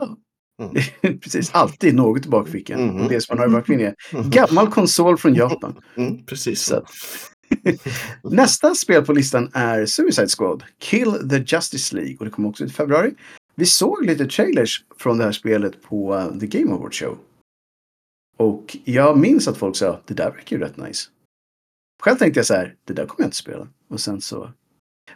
[1.22, 2.86] Precis, alltid något i bakfickan.
[2.86, 3.00] Mhm.
[3.02, 4.30] Och det som man har i bakfickan är Mm.
[4.30, 5.80] gammal konsol från Japan.
[5.96, 6.72] Mm, precis
[8.22, 12.16] Nästa spel på listan är Suicide Squad, Kill the Justice League.
[12.18, 13.14] Och det kommer också ut i februari.
[13.54, 17.18] Vi såg lite trailers från det här spelet på uh, The Game Awards Show.
[18.36, 21.08] Och jag minns att folk sa, det där verkar ju rätt nice.
[22.02, 23.68] Själv tänkte jag så här, det där kommer jag inte spela.
[23.88, 24.52] Och sen så...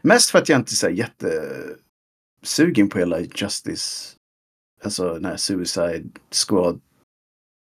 [0.03, 0.95] Mest för att jag inte är så här
[2.43, 4.17] jättesugen på hela Justice,
[4.87, 6.05] alltså den här Suicide
[6.47, 6.81] Squad.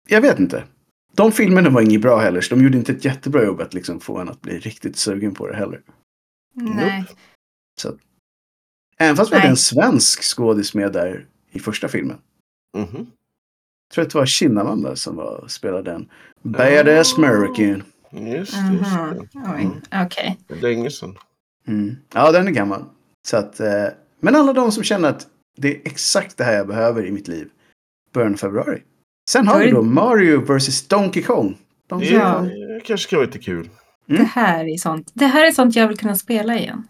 [0.09, 0.63] Jag vet inte.
[1.15, 3.99] De filmerna var inget bra heller, så de gjorde inte ett jättebra jobb att liksom
[3.99, 5.81] få en att bli riktigt sugen på det heller.
[6.53, 7.05] Nej.
[8.97, 12.17] Även fast vi hade en svensk skådis med där i första filmen.
[12.77, 12.87] Mhm.
[12.95, 16.09] Jag tror att det var Kinnamanda som var, spelade den.
[16.41, 17.83] Badass American.
[18.11, 18.73] Just, Mhm.
[18.73, 19.39] just det.
[19.39, 19.71] Mm.
[20.05, 20.37] Okej.
[20.47, 21.17] Det är Länge sedan.
[21.67, 21.95] Mm.
[22.13, 22.85] Ja, den är gammal.
[23.27, 23.85] Så att, eh,
[24.19, 27.27] men alla de som känner att det är exakt det här jag behöver i mitt
[27.27, 27.47] liv.
[28.13, 28.81] Början av februari.
[29.29, 31.57] Sen har vi det- då Mario vs Donkey Kong.
[31.89, 32.33] Donkey Det Ja.
[32.37, 32.45] Kong.
[32.47, 33.69] är- kanske ska vara lite kul.
[34.09, 34.21] Mm.
[34.21, 35.11] Det här är sånt.
[35.13, 36.87] Det här är sånt jag vill kunna spela igen.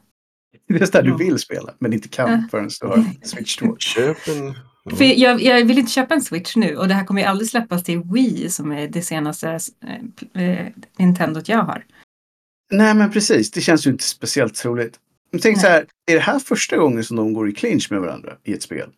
[0.67, 1.17] Det är där Ja.
[1.17, 2.43] du vill spela, men inte kan Ja.
[2.51, 3.75] förrän du har Switch 2.
[3.79, 4.55] Köp en...
[4.97, 7.49] För jag, jag vill inte köpa en Switch nu och det här kommer ju aldrig
[7.49, 9.59] släppas till Wii som är det senaste
[10.35, 11.85] eh, eh, Nintendot jag har.
[12.71, 13.51] Nej, men precis.
[13.51, 14.99] Det känns ju inte speciellt troligt.
[15.33, 15.61] Men tänk Nej.
[15.61, 18.53] så här, är det här första gången som de går i clinch med varandra i
[18.53, 18.89] ett spel?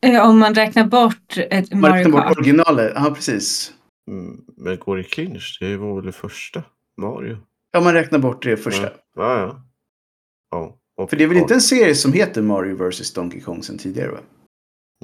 [0.00, 2.38] Eh, Om man räknar bort ett Man räknar Mario bort Kart.
[2.38, 2.92] originalet.
[2.94, 3.72] Ja, precis.
[4.10, 5.58] Mm, Men går i clinch?
[5.60, 6.62] Det var väl det första?
[7.00, 7.38] Mario?
[7.72, 8.82] Ja, man räknar bort det första.
[8.82, 9.38] Ja, ja.
[9.40, 9.62] ja.
[10.50, 10.78] ja.
[10.96, 13.78] Och För det är väl inte en serie som heter Mario vs Donkey Kong sen
[13.78, 14.20] tidigare va?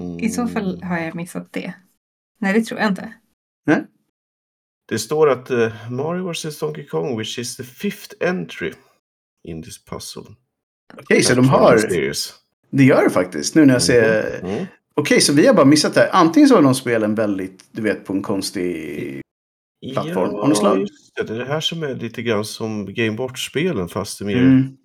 [0.01, 0.19] Mm.
[0.19, 1.75] I så fall har jag missat det.
[2.39, 3.13] Nej, det tror jag inte.
[4.89, 8.73] Det står att eh, Mario vs Donkey Kong, which is the fifth entry
[9.49, 10.23] in this puzzle.
[10.99, 11.81] Okej, så de har...
[12.71, 13.55] Det gör det faktiskt.
[13.55, 14.41] Nu när jag ser...
[14.45, 14.67] Mm.
[14.95, 16.09] Okej, så vi har bara missat det här.
[16.13, 19.21] Antingen så har de spelen väldigt, du vet, på en konstig...
[19.93, 20.81] Plattform slag.
[20.81, 21.23] just det.
[21.23, 24.77] Det är det här som är lite grann som Game Watch-spelen fast i mer Mm.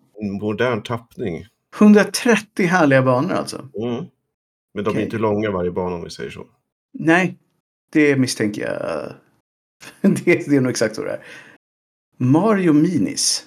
[0.41, 1.45] modern tappning.
[1.79, 3.57] 130 härliga banor alltså.
[3.57, 4.05] Mm.
[4.73, 5.01] Men de Okej.
[5.01, 6.45] är inte långa varje bana om vi säger så.
[6.99, 7.37] Nej,
[7.91, 9.13] det misstänker jag.
[10.25, 11.23] det, det är nog exakt så det är.
[12.17, 13.45] Mario Minis.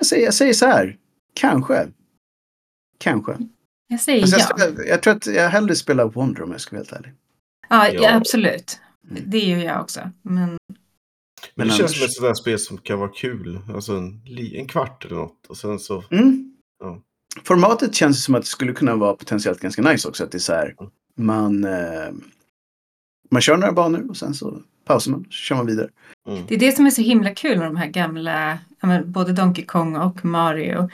[0.00, 0.96] Jag, säger, jag säger så här.
[1.34, 1.88] Kanske.
[2.98, 3.36] Kanske.
[3.88, 4.44] Jag säger jag, ja.
[4.44, 7.12] spelar- jag tror att jag hellre spelar Wonder om jag ska vara helt ärlig.
[7.68, 8.14] Ja, Ja.
[8.14, 8.80] absolut.
[9.10, 9.22] Mm.
[9.26, 10.10] Det gör jag också.
[10.22, 10.58] Men
[11.54, 13.60] Men det känns som ett sådant spel som kan vara kul.
[13.74, 14.22] Alltså en,
[14.54, 15.46] en kvart eller något.
[15.48, 16.04] Och sen så...
[16.10, 16.54] Mm.
[16.80, 17.02] Ja.
[17.44, 20.24] Formatet känns som att det skulle kunna vara potentiellt ganska nice också.
[20.24, 20.74] Att det är så här.
[20.80, 20.90] Mm.
[21.16, 22.10] Man, eh,
[23.30, 25.24] man kör några banor och sen så pausar man.
[25.30, 25.88] Kör man vidare.
[26.28, 26.42] Mm.
[26.48, 28.58] det är det som är så himla kul med de här gamla,
[29.04, 30.90] både Donkey Kong och Mario.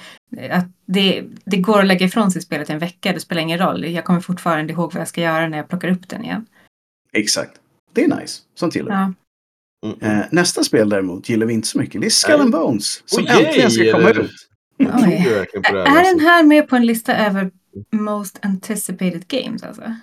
[0.50, 3.84] Att det, det går att lägga ifrån sig spelet en vecka, det spelar ingen roll.
[3.84, 6.46] Jag kommer fortfarande ihåg vad jag ska göra när jag plockar upp den igen.
[7.12, 7.60] Exakt.
[7.92, 8.42] Det är nice.
[8.54, 8.92] Sånt gillar.
[8.92, 9.12] Ja.
[9.86, 10.18] Mm.
[10.20, 12.00] Eh, nästa spel däremot gillar vi inte så mycket.
[12.00, 13.02] Det är Skull and Bones.
[13.06, 14.30] Som Oj, äntligen ska är komma ut.
[14.78, 14.84] Är
[15.64, 16.18] den alltså.
[16.18, 17.50] här med på en lista över
[17.92, 19.94] most anticipated games alltså?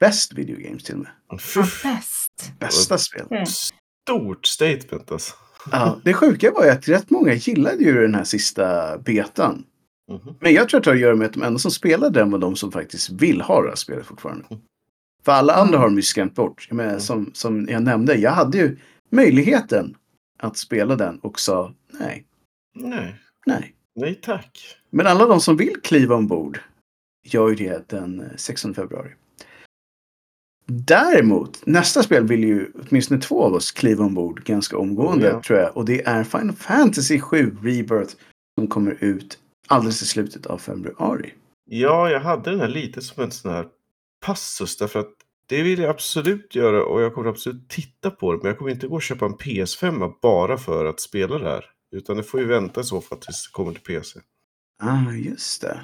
[0.00, 1.10] Best video games till och med.
[1.28, 1.38] Ja,
[1.82, 2.21] bäst.
[2.58, 3.22] Bästa spel.
[3.24, 3.46] Okej.
[4.08, 5.34] Stort statement alltså.
[5.70, 9.64] Ja, det sjuka var ju att rätt många gillade ju den här sista betan.
[10.10, 10.34] Mhm.
[10.40, 12.30] Men jag tror att det har att göra med att de enda som spelade den
[12.30, 14.44] var de som faktiskt vill ha det här spelet fortfarande.
[14.50, 14.62] Mm.
[15.24, 16.66] För alla andra har de ju skrämt bort.
[16.68, 17.00] Jag menar, Mm.
[17.00, 18.78] som, som jag nämnde, jag hade ju
[19.10, 19.96] möjligheten
[20.38, 22.26] att spela den och sa nej,
[22.74, 23.14] Nej,
[23.46, 23.74] nej.
[23.94, 24.76] nej tack.
[24.90, 26.60] Men alla de som vill kliva ombord
[27.24, 29.10] gör ju det den eh, 16 februari.
[30.66, 35.42] Däremot, nästa spel vill ju åtminstone två av oss kliva ombord ganska omgående Oh, ja.
[35.42, 35.76] tror jag.
[35.76, 38.14] Och det är Final Fantasy 7 Rebirth
[38.58, 41.32] som kommer ut alldeles i slutet av februari.
[41.64, 43.66] Ja, jag hade den här lite som en sån här
[44.26, 45.12] passus därför att
[45.46, 48.38] det vill jag absolut göra och jag kommer absolut titta på det.
[48.38, 51.64] Men jag kommer inte gå och köpa en PS5 bara för att spela det här.
[51.96, 54.20] Utan det får ju vänta i så fall tills det kommer till PC.
[54.82, 55.80] Ah, just det.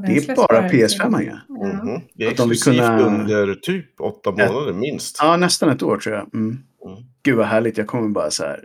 [0.00, 1.38] Det är bara i- PS5 ja.
[1.48, 1.72] Ja.
[1.82, 2.00] Mhm.
[2.14, 5.16] Det är Att de vill exklusivt kunna- under typ åtta månader minst.
[5.20, 6.34] Ja, nästan ett år tror jag.
[6.34, 6.58] Mm.
[6.84, 7.02] Mm.
[7.22, 7.78] Gud vad härligt.
[7.78, 8.64] Jag kommer bara så här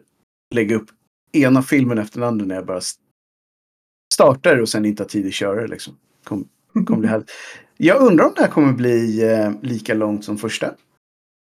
[0.55, 0.89] lägga upp
[1.31, 2.81] ena filmen efter den andra när jag bara
[4.13, 5.97] startar och sen inte har tid att köra det liksom.
[6.23, 6.47] Kom,
[6.85, 7.29] kommer bli härligt.
[7.77, 10.73] Jag undrar om det här kommer bli eh, lika långt som första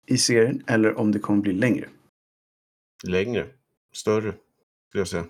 [0.06, 1.88] i serien eller om det kommer bli längre.
[3.06, 3.46] Längre.
[3.92, 4.32] Större.
[4.88, 5.24] Skulle jag säga.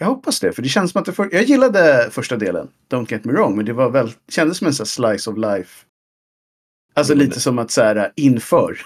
[0.00, 1.28] Jag hoppas det, för det känns som att det för...
[1.32, 4.74] Jag gillade första delen, Don't get me wrong, men det var väl, kändes som en
[4.74, 5.86] sån slice of life.
[6.94, 8.78] Alltså men lite som att så här inför.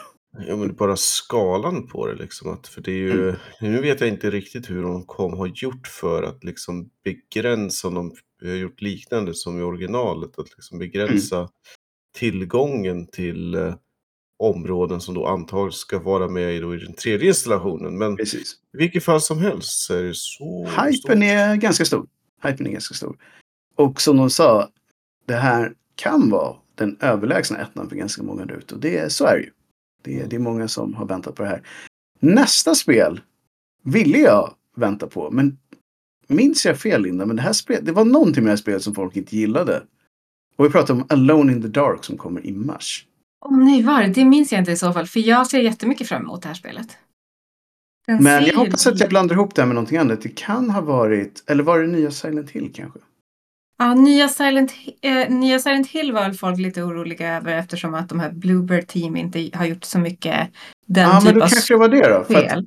[0.46, 2.52] Ja, men bara skalan på det liksom.
[2.52, 3.36] Att, för det är ju, Mm.
[3.60, 7.94] Nu vet jag inte riktigt hur de kom, har gjort för att liksom begränsa, om
[7.94, 11.48] de har gjort liknande som i originalet, att liksom begränsa Mm.
[12.18, 13.74] tillgången till eh,
[14.38, 17.98] områden som då antagligen ska vara med i, då, i den tredje installationen.
[17.98, 18.52] Men Precis.
[18.74, 20.86] i vilket fall som helst så är det så stort.
[20.86, 22.06] Hypen är ganska stor.
[22.42, 23.16] Hypen är ganska stor.
[23.76, 24.68] Och som de sa,
[25.26, 28.74] det här kan vara den överlägsna ettan för ganska många där ute.
[28.74, 29.50] Och det, så är det ju.
[30.02, 31.62] Det, är- det är många som har väntat på det här.
[32.20, 33.20] Nästa spel
[33.82, 35.58] ville jag vänta på, men
[36.26, 38.82] minns jag fel Linda, men det här spel, det var någonting med det här spelet
[38.82, 39.82] som folk inte gillade.
[40.56, 43.06] Och vi pratar om Alone in the Dark som kommer i mars.
[43.44, 44.24] Åh nej, var det?
[44.24, 45.06] Minns jag inte i så fall.
[45.06, 46.96] För jag ser jättemycket fram emot det här spelet.
[48.06, 50.22] Den Men jag hoppas att jag blandar ihop det här med någonting annat.
[50.22, 52.98] Det kan ha varit, eller var det nya Silent Hill kanske?
[53.78, 58.20] Ja, nya Silent, eh, nya Silent Hill var folk lite oroliga över eftersom att de
[58.20, 60.48] här Bluebird Team inte har gjort så mycket
[60.86, 62.24] den Ja, men typ då av kanske det var det då.
[62.24, 62.64] För att.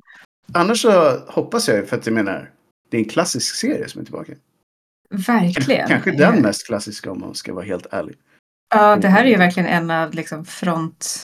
[0.52, 2.50] Annars så hoppas jag för att jag menar,
[2.90, 4.32] det är en klassisk serie som är tillbaka.
[5.10, 5.88] Verkligen.
[5.88, 8.16] Kanske den mest klassiska om man ska vara helt ärlig.
[8.70, 11.22] Ja, det här är ju verkligen en av liksom front...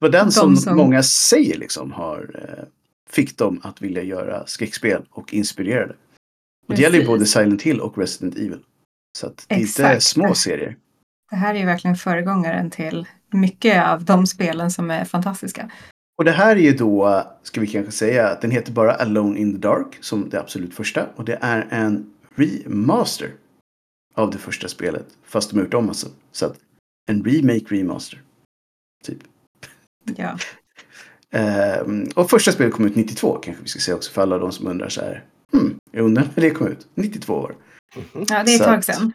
[0.00, 2.64] Det var den De som, som- många säger liksom har, eh,
[3.10, 5.94] fick dem att vilja göra skräckspel och inspirerade.
[6.68, 8.58] Och det gäller ju både Silent Hill och Resident Evil.
[9.18, 10.02] Så att det är inte Exakt.
[10.02, 10.76] små serier.
[11.30, 15.70] Det här är ju verkligen föregångaren till mycket av de spelen som är fantastiska.
[16.18, 19.38] Och det här är ju då, ska vi kanske säga, att den heter bara Alone
[19.38, 21.06] in the Dark som det absolut första.
[21.16, 23.30] Och det är en remaster
[24.14, 25.06] av det första spelet.
[25.24, 26.08] Fast de har gjort om alltså.
[26.32, 26.58] Så att
[27.08, 28.22] en remake remaster.
[29.04, 29.18] Typ.
[30.16, 30.38] Ja.
[31.32, 34.52] Ehm, och första spelet kom ut 92 kanske vi ska säga också för alla de
[34.52, 35.24] som undrar så här.
[35.52, 36.86] Hmm, jag undrar när det kom ut.
[36.94, 37.56] 92 år.
[37.96, 38.24] Mhm.
[38.28, 39.12] ja, det är ett tag sedan.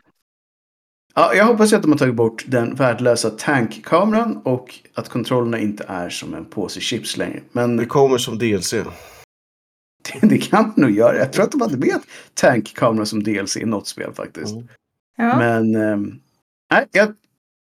[1.14, 5.86] Ja, jag hoppas att de har tagit bort den värdelösa tankkameran och att kontrollerna inte
[5.88, 7.42] är som en påse chips längre.
[7.52, 8.72] Men Det kommer som DLC.
[8.72, 8.86] det,
[10.22, 11.18] det kan man nog göra.
[11.18, 12.00] Jag tror att de hade med
[12.34, 14.52] tankkamera som DLC i något spel faktiskt.
[14.52, 14.68] Mm.
[15.16, 15.38] Ja.
[15.38, 15.72] Men
[16.72, 17.14] nej, jag,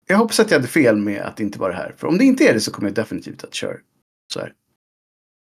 [0.07, 1.93] jag hoppas att jag hade fel med att det inte var det här.
[1.97, 3.77] För om det inte är det så kommer jag definitivt att köra.
[4.33, 4.53] Så här.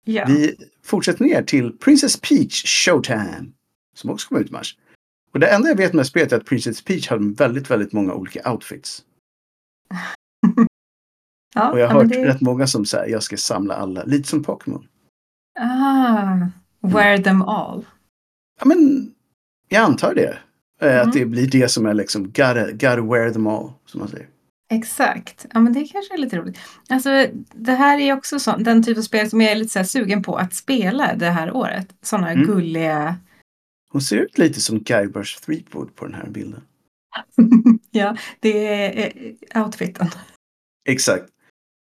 [0.06, 0.26] ja.
[0.28, 3.52] Vi fortsätter ner till Princess Peach Showtime.
[3.96, 4.78] Som också kommer ut i mars.
[5.34, 8.14] Och det enda jag vet med spelet är att Princess Peach har väldigt, väldigt många
[8.14, 9.04] olika outfits.
[11.56, 12.26] ja, Och jag har hört det...
[12.26, 14.04] rätt många som säger jag ska samla alla.
[14.04, 14.88] Lite som Pokémon.
[15.60, 16.38] Ah,
[16.80, 17.86] wear them all.
[18.60, 19.12] Ja, men
[19.68, 20.40] jag antar det.
[20.82, 21.08] Eh, Mm.
[21.08, 23.72] Att det blir det som är liksom gotta, gotta wear them all.
[23.86, 24.28] Som man säger.
[24.72, 25.46] Exakt.
[25.54, 26.58] Ja, men det kanske är lite roligt.
[26.90, 29.84] Alltså, det här är också sån, den typ av spel som jag är lite så
[29.84, 31.88] sugen på att spela det här året.
[32.02, 32.46] Sådana Mm.
[32.46, 33.16] gulliga...
[33.92, 36.62] Hon ser ut lite som Guybrush Threepwood på den här bilden.
[37.92, 39.14] ja, det är
[39.56, 40.08] eh, outfiten.
[40.90, 41.26] Exakt.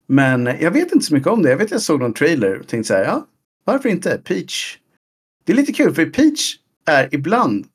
[0.06, 1.50] Men jag vet inte så mycket om det.
[1.50, 3.26] Jag vet att jag såg någon trailer och tänkte så här, ja,
[3.64, 4.18] varför inte?
[4.24, 4.78] Peach.
[5.44, 7.66] Det är lite kul för Peach är ibland,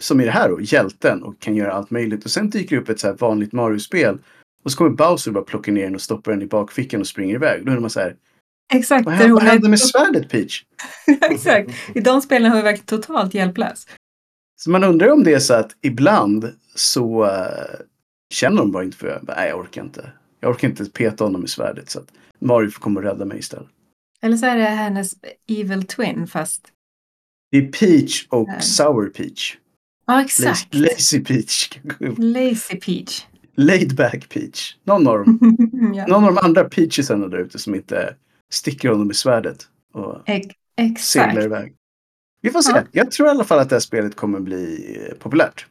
[0.00, 2.24] som i det här då, hjälten och kan göra allt möjligt.
[2.24, 4.18] Och sen dyker det upp ett så här vanligt Mario-spel.
[4.64, 7.34] Och så kommer Bowser bara plocka ner den och stoppar den i bakfickan och springer
[7.34, 7.66] iväg.
[7.66, 8.16] Då är man så här,
[8.72, 9.06] Exakt.
[9.06, 10.64] vad händer med svärdet Peach?
[11.30, 11.70] Exakt.
[11.94, 13.86] I de spelen har vi verkligen totalt hjälplös.
[14.56, 17.30] Så man undrar om det är så att ibland så uh,
[18.34, 20.12] känner de bara inte för, nej jag orkar inte.
[20.40, 23.38] Jag orkar inte peta honom i svärdet så att Mario får komma och rädda mig
[23.38, 23.68] istället.
[24.22, 25.12] Eller så är det hennes
[25.48, 26.72] evil twin fast...
[27.50, 28.48] Det är Peach och.
[28.60, 29.56] Sour Peach.
[30.10, 30.74] Ja, exakt.
[30.74, 31.78] Lazy, Peach.
[32.18, 33.26] Lazy Peach.
[33.54, 34.76] Laid back Peach.
[34.84, 35.38] Någon av dem.
[35.96, 36.06] ja.
[36.06, 38.14] Någon av de andra Peachesarna där ute som inte
[38.52, 40.28] sticker honom i svärdet och
[40.76, 41.74] Ex- seglar iväg.
[42.42, 42.72] Vi får se.
[42.74, 42.82] Ja.
[42.92, 45.66] Jag tror i alla fall att det här spelet kommer bli eh, populärt.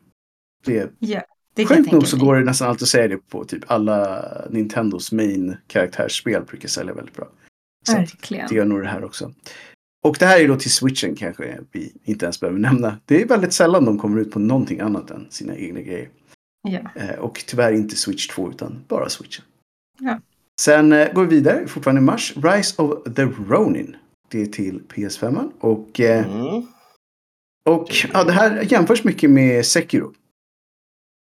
[0.65, 1.21] Det Ja,
[1.53, 2.25] det Sjukt nog så mig.
[2.25, 6.93] går det nästan alltid att säga det på typ alla Nintendos main karaktärsspel brukar sälja
[6.93, 7.27] väldigt bra.
[7.87, 8.47] Så Verkligen.
[8.49, 9.33] det gör nog det här också.
[10.03, 12.99] Och det här är då till switchen kanske vi inte ens behöver nämna.
[13.05, 16.09] Det är väldigt sällan de kommer ut på någonting annat än sina egna grejer.
[16.67, 16.79] Ja.
[16.95, 19.45] Eh, och tyvärr inte Switch 2 utan bara switchen.
[19.99, 20.19] Ja.
[20.61, 22.33] Sen eh, går vi vidare, fortfarande i mars.
[22.35, 23.95] Rise of the Ronin.
[24.31, 25.51] Det är till PS5.
[25.59, 26.67] Och, eh, Mm.
[27.65, 30.13] och ja, det här jämförs mycket med Sekiro.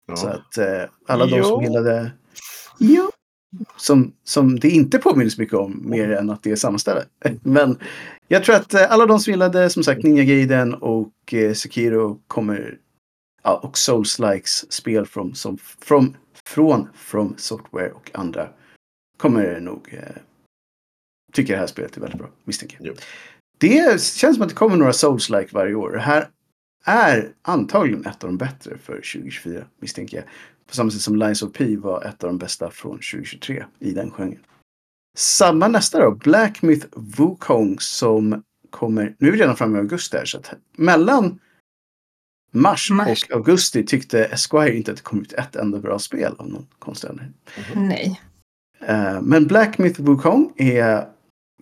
[0.07, 0.17] Ja.
[0.17, 2.11] Så att eh, alla de som gillade...
[2.79, 3.11] Ja.
[3.77, 7.05] Som, som det inte påminner så mycket om, mer än att det är samma ställe.
[7.43, 7.79] Men
[8.33, 12.21] jag tror att eh, alla de som gillade, som sagt, Ninja Gaiden och eh, Sekiro
[12.27, 12.79] kommer...
[13.43, 18.49] Ja, och Souls-likes spel från, som, from, från From Software och andra
[19.19, 20.23] kommer nog eh,
[21.33, 22.87] tycka det här spelet är väldigt bra, misstänker jag.
[22.87, 22.95] Jo.
[23.59, 25.91] Det känns som att det kommer några Souls-like varje år.
[25.91, 26.29] Det här
[26.85, 30.27] är antagligen ett av de bättre för 2024, misstänker jag.
[30.67, 33.93] På samma sätt som Lines of P var ett av de bästa från 2023 i
[33.93, 34.39] den genren.
[35.17, 40.17] Samma nästa då, Black Myth Wukong som kommer, nu är vi redan framme i augusti
[40.17, 41.39] här, så att mellan
[42.53, 43.25] mars, Mars.
[43.25, 46.67] och augusti tyckte Esquire inte att det kom ut ett enda bra spel av någon
[46.79, 47.35] konstig anledning.
[47.75, 48.21] Nej.
[48.81, 51.09] Eh, Men Black Myth Wukong är,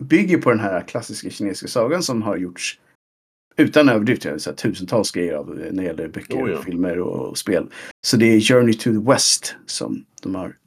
[0.01, 2.79] bygger på den här klassiska kinesiska sagan som har gjorts
[3.57, 6.61] utan överdrift, jag sett tusentals grejer av eh, när det gäller böcker, Oh, ja.
[6.61, 7.67] filmer och, och spel.
[8.05, 10.57] Så det är Journey to the West som de har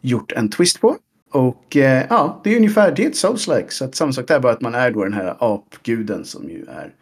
[0.00, 0.96] gjort en twist på.
[1.34, 3.68] Och eh, ja, det är ungefär, det är ett Souls-like.
[3.68, 6.64] Så att samma sak där, bara att man är då den här apguden som ju
[6.64, 6.94] är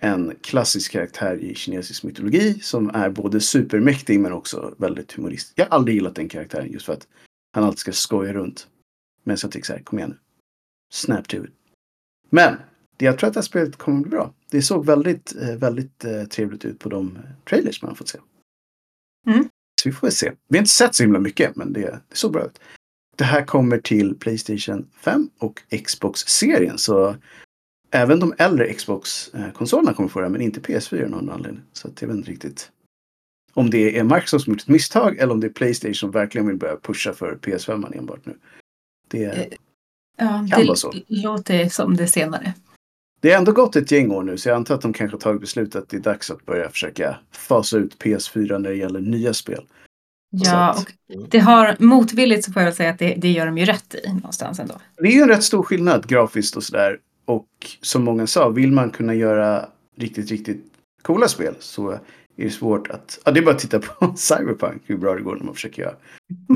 [0.00, 5.52] en klassisk karaktär i kinesisk mytologi som är både supermäktig men också väldigt humoristisk.
[5.56, 7.06] Jag har aldrig gillat den karaktären just för att
[7.52, 8.68] han alltid ska skoja runt.
[9.24, 10.18] Men så jag tycker så här, kom igen nu.
[10.92, 11.50] Snap to it.
[12.30, 12.56] Men
[12.98, 14.34] jag tror att det här spelet kommer bli bra.
[14.50, 18.18] Det såg väldigt, eh, väldigt eh, trevligt ut på de trailers man har fått se.
[19.26, 19.48] Mm.
[19.82, 20.32] Så vi får väl se.
[20.48, 22.60] Vi har inte sett så himla mycket, men det, det såg bra ut.
[23.16, 26.78] Det här kommer till Playstation 5 och Xbox-serien.
[26.78, 27.16] Så
[27.90, 31.62] även de äldre Xbox-konsolerna kommer få det, men inte PS4 av någon anledning.
[31.72, 32.70] Så jag vet inte riktigt
[33.54, 36.46] om det är Microsoft som gjort ett misstag eller om det är Playstation som verkligen
[36.46, 38.36] vill börja pusha för PS5 enbart nu.
[39.10, 39.46] Det, Eh,
[40.16, 40.92] Ja, Kan det vara så.
[41.06, 42.54] låter som det senare.
[43.20, 45.20] det har ändå gått ett gäng år nu så jag antar att de kanske har
[45.20, 49.00] tagit beslutet att det är dags att börja försöka fasa ut PS4 när det gäller
[49.00, 49.64] nya spel.
[50.44, 53.46] Ja, och att- det har motvilligt så får jag väl säga att det, det gör
[53.46, 54.74] de ju rätt i någonstans ändå.
[54.96, 56.98] Det är ju en rätt stor skillnad grafiskt och sådär.
[57.24, 57.46] Och
[57.80, 60.64] som många sa, vill man kunna göra riktigt, riktigt
[61.02, 61.98] coola spel så är
[62.44, 63.18] det svårt att...
[63.24, 65.82] Ja, det är bara att titta på Cyberpunk, hur bra det går när man försöker
[65.82, 65.94] göra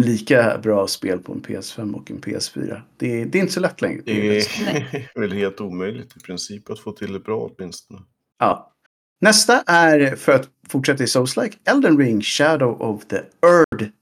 [0.04, 2.80] lika bra spel på en PS5 och en PS4.
[2.96, 4.00] Det är, det är inte så lätt längre.
[4.04, 7.50] Det är Det rätt- är väl helt omöjligt i princip att få till det bra
[7.58, 8.00] åtminstone.
[8.38, 8.72] Ja.
[9.20, 13.92] Nästa är, för att fortsätta i Souls-like, Elden Ring Shadow of the Erd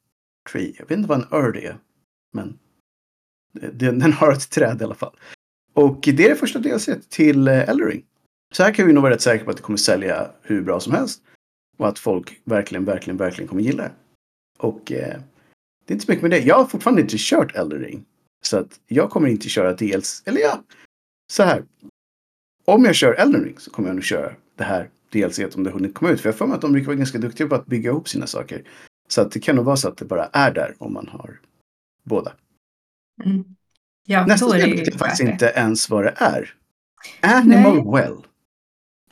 [0.53, 0.75] Tree.
[0.79, 1.79] Jag vet inte vad en Erd är.
[2.33, 2.59] Men
[3.53, 5.17] den, den har ett träd i alla fall.
[5.75, 8.05] Och det är det första DLC till Elden Ring.
[8.55, 10.81] Så här kan vi nog vara rätt säkra på att det kommer sälja hur bra
[10.81, 11.23] som helst.
[11.77, 13.93] Och att folk verkligen, verkligen, verkligen kommer gilla det.
[14.59, 15.21] Och eh,
[15.87, 16.39] det är inte så mycket med det.
[16.39, 18.05] Jag har fortfarande inte kört Elden Ring.
[18.43, 20.63] Så att jag kommer inte köra dels, eller ja,
[21.33, 21.65] så här.
[22.65, 24.91] Om jag kör Elden Ring så kommer jag nog köra det här
[25.21, 26.21] DLC om det hunnit komma ut.
[26.21, 28.09] För jag har för mig att de brukar vara ganska duktiga på att bygga ihop
[28.09, 28.63] sina saker.
[29.09, 31.41] Så att det kan nog vara så att det bara är där om man har
[32.05, 32.33] båda.
[33.25, 33.45] Mm.
[34.07, 36.55] Ja, Nästa då är det spel vet jag faktiskt inte ens vad det är.
[37.21, 37.93] Animal Nej.
[37.93, 38.17] Well.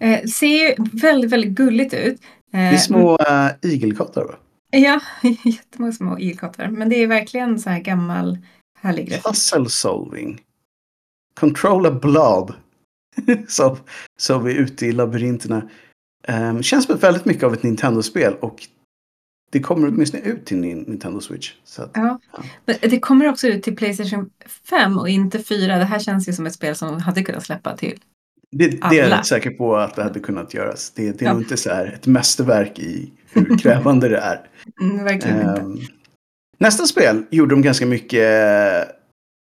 [0.00, 2.20] Eh, ser ju väldigt, väldigt gulligt ut.
[2.52, 4.34] Det är Eh, små uh, igelkottar va?
[4.70, 5.00] Ja,
[5.44, 6.68] jättemånga små igelkottar.
[6.68, 8.38] Men det är verkligen så här gammal
[8.78, 9.24] härlig grafik.
[9.24, 10.40] Puzzle solving.
[11.34, 12.52] Control a blob.
[13.48, 13.76] som,
[14.18, 15.68] som är ute i labyrinterna.
[16.28, 18.68] Um, känns väldigt mycket av ett Nintendo-spel och
[19.52, 21.52] det kommer åtminstone ut till Nin- Nintendo Switch.
[21.78, 22.18] Att, Ja.
[22.66, 24.30] Men det kommer också ut till Playstation
[24.70, 25.78] 5 och inte 4.
[25.78, 27.98] Det här känns ju som ett spel som hade kunnat släppa till.
[28.50, 30.90] det, det är jag rätt säker på att det hade kunnat göras.
[30.90, 31.32] Det, det är Ja.
[31.32, 34.48] nog inte så här ett mästerverk i hur krävande det är.
[34.80, 35.60] Mm, verkligen inte.
[35.60, 35.78] Ehm,
[36.58, 38.22] nästa spel gjorde de ganska mycket.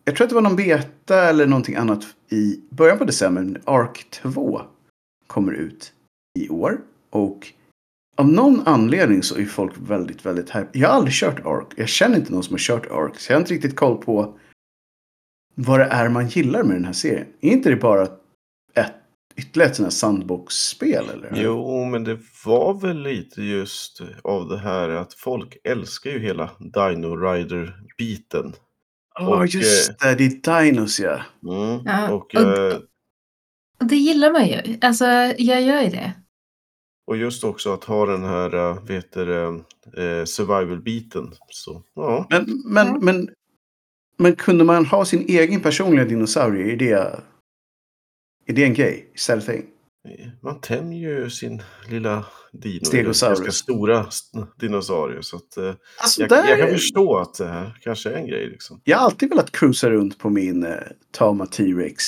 [0.04, 3.60] Jag tror att det var någon beta eller någonting annat i början på december.
[3.64, 4.62] Ark 2
[5.26, 5.92] kommer ut
[6.38, 6.80] i år.
[7.10, 7.52] Och
[8.16, 10.68] av någon anledning så är folk väldigt, väldigt hype.
[10.72, 11.72] Jag har aldrig kört Ark.
[11.76, 13.18] Jag känner inte någon som har kört Ark.
[13.20, 14.38] Så jag har inte riktigt koll på
[15.54, 17.26] vad det är man gillar med den här serien.
[17.40, 18.02] Är inte det bara
[18.74, 18.94] ett
[19.36, 21.04] ytterligare ett sånt här sandbox-spel?
[21.12, 21.32] Eller?
[21.34, 26.50] Jo, men det var väl lite just av det här att folk älskar ju hela
[26.58, 28.52] Dino Rider-biten.
[29.14, 30.14] Ja, och, just det.
[30.14, 31.20] Det är Dinos ja.
[31.48, 31.80] Mm.
[31.84, 32.76] Ja, och, och- eh,
[33.80, 34.78] Och det gillar man ju.
[34.80, 35.04] Alltså,
[35.38, 36.12] jag gör ju det.
[37.06, 41.32] Och just också att ha den här eh, vet du, eh, survival-biten.
[41.48, 43.28] Så ja, Men, men, men,
[44.18, 46.72] men kunde man ha sin egen personliga dinosaurie?
[46.72, 47.20] Är det,
[48.46, 49.10] är det en grej?
[49.14, 49.62] Istället för
[50.40, 52.84] man tämjer ju sin lilla dino.
[52.84, 53.38] Stegosaurus.
[53.38, 54.06] Ganska stora
[54.60, 55.20] dinosaurier.
[55.20, 58.26] Så att, eh, alltså, jag, där, jag kan förstå att det här kanske är en
[58.26, 58.46] grej.
[58.50, 58.80] Liksom.
[58.84, 60.74] jag har alltid velat cruisa runt på min eh,
[61.10, 62.04] Tama T-Rex.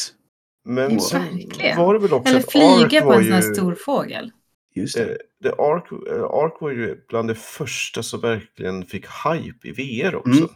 [0.64, 1.78] Men verkligen.
[1.78, 2.42] var det väl också Eller
[2.88, 4.30] flyga på en sån här ju- stor fågel.
[4.74, 5.02] Just det.
[5.10, 9.72] Eh, det Ark, eh, Ark var ju bland det första som verkligen fick hype i
[9.72, 10.30] VR också.
[10.30, 10.48] Mm.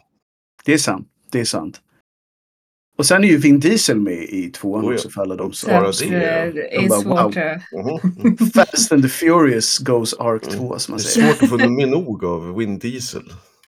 [0.64, 1.08] Det är sant.
[1.32, 1.80] Det är sant.
[2.98, 4.94] Och sen är ju Vin Diesel med i tvåan Oh ja.
[4.94, 5.74] också för alla de Så som...
[5.74, 7.36] Bara det, det är bara, svårt
[7.72, 8.00] wow.
[8.54, 11.32] Fast and the Furious Goes Ark 2 som Det man är säger.
[11.32, 13.22] svårt att få med nog av Vin Diesel.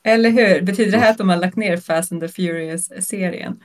[0.04, 0.62] Eller hur?
[0.62, 3.60] Betyder det här att de har lagt ner Fast and the Furious-serien?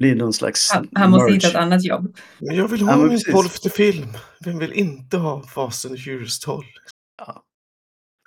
[0.00, 2.16] Blir någon slags Han, han måste hitta ett annat jobb.
[2.38, 3.32] Men jag vill Ja, ha men min precis.
[3.34, 4.08] tolfte film.
[4.44, 6.62] Vem vill inte ha Fast and Furious 12?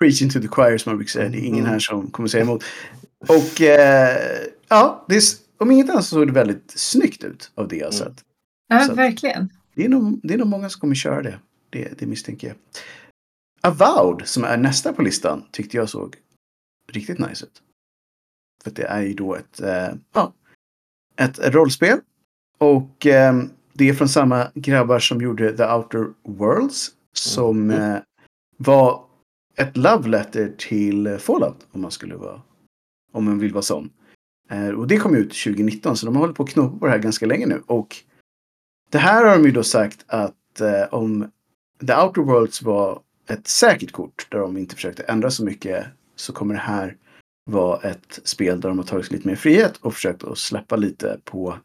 [0.00, 1.28] Preaching to the choir som man brukar säga.
[1.28, 1.70] Det är ingen Mm.
[1.72, 2.64] här som kommer säga emot.
[3.28, 5.22] Och eh, ja, det är,
[5.58, 7.98] om inget annat så såg det väldigt snyggt ut av det jag Mm.
[8.06, 8.24] sett.
[8.68, 9.48] Ja, Så verkligen.
[9.74, 11.38] Det är, nog, det är nog många som kommer köra det.
[11.70, 12.56] Det, det misstänker jag.
[13.72, 16.16] Avowed, som är nästa på listan, tyckte jag såg
[16.92, 17.62] riktigt nice ut.
[18.62, 20.32] För att det är ju då ett, eh, ja,
[21.16, 21.98] ett rollspel.
[22.58, 23.42] Och eh,
[23.72, 26.90] det är från samma grabbar som gjorde The Outer Worlds.
[27.12, 27.92] Som Mm.
[27.92, 27.98] eh,
[28.56, 29.04] var
[29.56, 31.66] ett love letter till Fallout.
[31.72, 32.42] Om man skulle vara,
[33.12, 33.90] om man vill vara sån.
[34.50, 36.92] Eh, och det kom ut 2019 så de har hållit på att knoppa på det
[36.92, 37.62] här ganska länge nu.
[37.66, 37.96] Och
[38.90, 41.30] det här har de ju då sagt att eh, om
[41.86, 45.86] The Outer Worlds var ett säkert kort där de inte försökte ändra så mycket
[46.16, 46.96] så kommer det här
[47.44, 50.76] vara ett spel där de har tagit sig lite mer frihet och försökt att släppa
[50.76, 51.58] lite på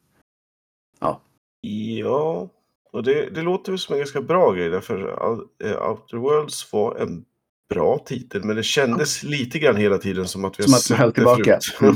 [1.72, 2.50] Ja,
[2.92, 5.02] och det, det låter väl som en ganska bra grej därför
[5.64, 7.26] uh, Outer Worlds var en
[7.70, 10.88] bra titel men det kändes lite grann hela tiden som att vi Som har att
[10.88, 11.60] de höll tillbaka.
[11.82, 11.96] Mm.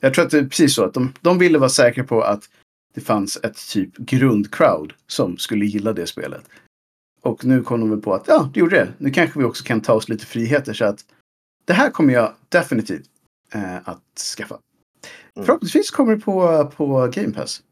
[0.00, 2.50] Jag tror att det är precis så att de, de ville vara säkra på att
[2.94, 6.44] det fanns ett typ grundcrowd som skulle gilla det spelet.
[7.20, 8.88] Och nu kom de väl på att ja, det gjorde det.
[8.98, 11.04] Nu kanske vi också kan ta oss lite friheter så att
[11.64, 13.10] det här kommer jag definitivt
[13.54, 14.58] eh, att skaffa.
[15.36, 15.46] Mm.
[15.46, 17.62] Förhoppningsvis kommer det på, på Game Pass.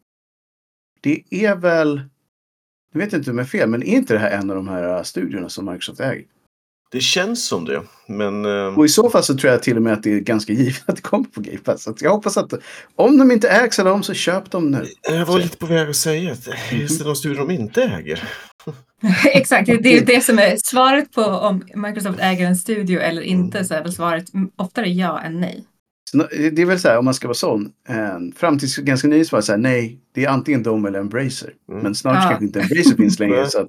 [1.01, 2.03] Det är väl,
[2.93, 4.69] jag vet inte om jag är fel, men är inte det här en av de
[4.69, 6.27] här uh, studiorna som Microsoft äger?
[6.93, 9.83] Det känns som det, men eh, Och i så fall så tror jag till och
[9.83, 11.83] med att det är ganska givet att det kommer på Game Pass.
[11.83, 12.53] Så jag hoppas att
[12.97, 14.87] om de inte ägs av dem så köp dem nu.
[15.03, 18.23] jag var lite på väg att säga att just det någon studio de inte äger.
[19.25, 23.65] Exakt, det är det som är svaret på om Microsoft äger en studio eller inte
[23.65, 25.65] så är väl svaret mm, oftare ja än nej.
[26.53, 27.73] Det är väl så här om man ska vara sån.
[28.37, 30.99] Fram tills ganska nyligen så var det så här nej, det är antingen de eller
[30.99, 31.53] Embracer.
[31.71, 31.83] Mm.
[31.83, 32.29] Men snart Ja.
[32.29, 33.47] kanske inte Embracer finns längre.
[33.51, 33.69] Så att,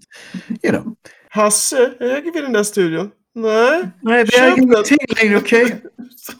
[0.63, 0.95] you know.
[1.33, 3.11] Hasse, äger vi den där studion?
[3.35, 3.83] Nej.
[4.01, 4.63] Nej, vi äger den.
[4.63, 5.81] ingenting längre, okej?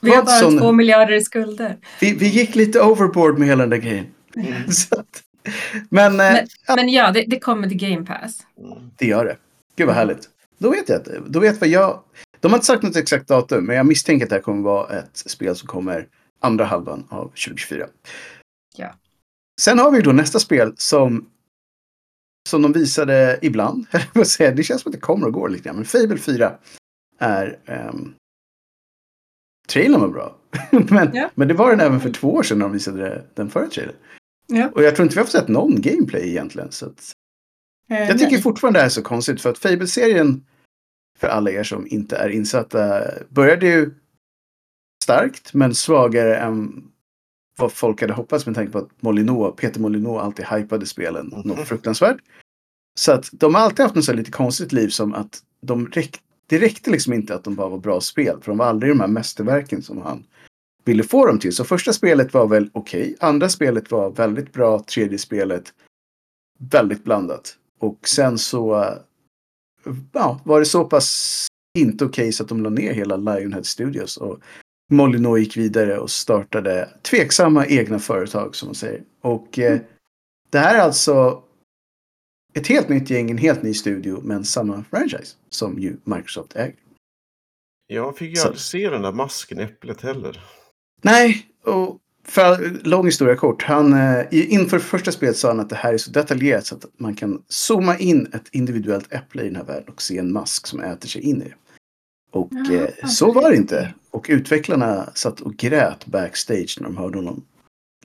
[0.02, 1.78] Vi har bara två miljarder i skulder.
[2.00, 4.06] Vi, vi gick lite overboard med hela den där grejen.
[4.72, 5.22] Så att,
[5.90, 8.38] men, eh, Men, ja, men ja, det, det kommer till Game Pass.
[8.58, 8.78] Mm.
[8.98, 9.38] det gör det.
[9.76, 10.30] Gud vad härligt.
[10.58, 11.02] Då vet jag.
[11.02, 12.00] att- Då vet vad jag...
[12.40, 15.00] De har inte sagt något exakt datum, men jag misstänker att det här kommer vara
[15.00, 16.08] ett spel som kommer
[16.42, 17.86] andra halvan av 2024.
[18.76, 18.94] Ja.
[19.62, 21.26] Sen har vi då nästa spel som
[22.50, 23.86] som de visade ibland.
[24.38, 25.76] Det känns som att det kommer och går lite grann.
[25.76, 26.54] Men Fable 4
[27.20, 27.60] är...
[27.94, 28.16] Um,
[29.68, 30.38] trailern var bra.
[30.90, 31.30] men, Ja.
[31.36, 33.96] men det var den även för två år sedan när de visade den förra trailern.
[34.48, 34.70] Ja.
[34.76, 36.72] Och jag tror inte vi har fått sett någon gameplay egentligen.
[36.72, 37.12] Så att,
[37.90, 38.42] Eh, jag tycker nej.
[38.42, 40.46] fortfarande det här är så konstigt för att Fable-serien,
[41.20, 43.92] för alla er som inte är insatta, började ju
[45.04, 46.84] starkt men svagare än
[47.62, 51.42] vad folk hade hoppats med tanke på att Molyneux, Peter Molyneux alltid hypade spelen Mhm.
[51.48, 52.18] något fruktansvärt.
[53.00, 56.60] Så att de har alltid haft något lite konstigt liv som att de räck, det
[56.60, 58.38] räckte liksom inte att de bara var bra spel.
[58.42, 60.24] För de var aldrig de här mästerverken som han
[60.86, 61.56] ville få dem till.
[61.56, 63.16] Så första spelet var väl okej.
[63.20, 64.84] Andra spelet var väldigt bra.
[64.84, 65.74] Tredje spelet
[66.60, 67.58] väldigt blandat.
[67.80, 68.94] Och sen så
[70.12, 71.48] ja, var det så pass
[71.78, 74.18] inte okej så att de la ner hela Lionhead Studios.
[74.18, 74.40] Och
[74.92, 79.04] Molyneux gick vidare och startade tveksamma egna företag som man säger.
[79.22, 79.80] Och eh,
[80.50, 81.44] det här är alltså
[82.54, 86.76] ett helt nytt gäng, en helt ny studio, men samma franchise som ju Microsoft äger.
[87.88, 90.44] Jag fick ju Så- aldrig se den där masken äpplet heller.
[91.02, 93.64] Nej, och för lång historia kort.
[93.64, 96.86] Han, eh, inför första spelet sa han att det här är så detaljerat så att
[96.98, 100.68] man kan zooma in ett individuellt äpple i den här världen och se en mask
[100.68, 101.56] som äter sig in i det.
[102.32, 103.94] Och Ja, eh, så var det inte.
[104.10, 107.46] Och utvecklarna satt och grät backstage när de hörde honom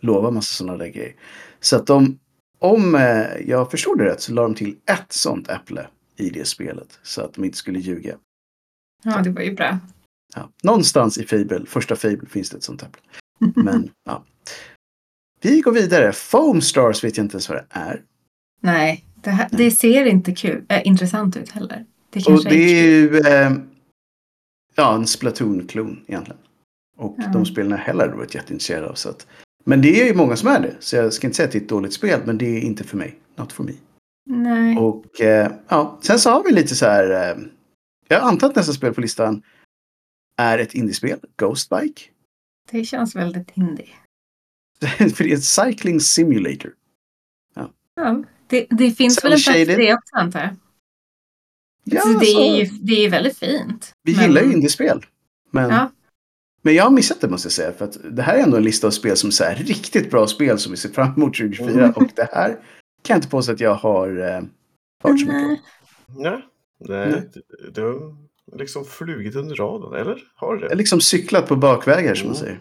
[0.01, 1.15] lova massa sådana där grejer.
[1.61, 2.19] Så att de,
[2.59, 6.45] om eh, jag förstod det rätt så la de till ett sånt äpple i det
[6.45, 6.99] spelet.
[7.03, 8.17] Så att de inte skulle ljuga.
[9.05, 9.79] Ja, det var ju bra.
[10.35, 13.03] Ja, någonstans i Fable, första Fable finns det ett sånt äpple.
[13.63, 14.25] Men ja.
[15.41, 16.13] Vi går vidare.
[16.13, 18.03] Foam Stars vet jag inte ens vad det är.
[18.61, 21.87] Nej, det, här, det ser inte kul, äh, intressant ut heller.
[22.11, 23.53] Det Och det är ju eh,
[24.77, 26.41] ja, en Splatoon-klon egentligen.
[26.97, 27.29] Och Ja.
[27.33, 28.95] de spelen har heller varit jätteintresserad av.
[28.95, 29.27] Så att,
[29.65, 30.77] men det är ju många som är det.
[30.81, 32.85] Så jag ska inte säga att det är ett dåligt spel, men det är inte
[32.85, 33.19] för mig.
[33.37, 33.73] Not for me.
[34.31, 34.77] Nej.
[34.77, 37.31] Och eh, ja, sen så har vi lite så här.
[37.31, 37.43] Eh,
[38.09, 39.43] jag antar att nästa spel på listan
[40.39, 42.03] är ett indiespel, Ghostbike.
[42.71, 43.89] Det känns väldigt indie.
[45.15, 46.73] för det är ett cycling simulator.
[47.99, 50.57] Ja, det, det finns Cell väl en plats det också antar jag.
[51.95, 53.93] Ja, så det, är så- ju, det är väldigt fint.
[54.03, 55.05] Vi Men- gillar ju indiespel.
[55.51, 55.91] Men, Ja.
[56.63, 57.73] men jag har missat det måste jag säga.
[57.73, 60.11] För att det här är ändå en lista av spel som är så här, riktigt
[60.11, 61.71] bra spel som vi ser fram emot 2024.
[61.85, 61.91] Mm.
[61.91, 62.49] Och det här
[63.03, 64.41] kan jag inte påstå att jag har eh,
[65.03, 65.57] hört så mycket om.
[66.09, 66.43] Nej.
[66.81, 68.17] Nej, nej, det, det har
[68.59, 70.19] liksom flugit under radarn, eller?
[70.35, 70.75] Har det?
[70.75, 72.45] liksom cyklat på bakvägar som man Mm.
[72.47, 72.61] säger.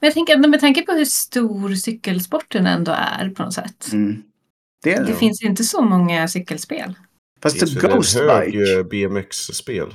[0.00, 3.92] Men jag tänker, med tanke på hur stor cykelsporten ändå är på något sätt.
[3.92, 4.22] Mm.
[4.82, 5.06] Det är det.
[5.06, 6.94] Det finns ju inte så många cykelspel.
[7.42, 8.78] Fast Det typ Ghostbike.
[8.78, 9.94] eh, BMX-spel.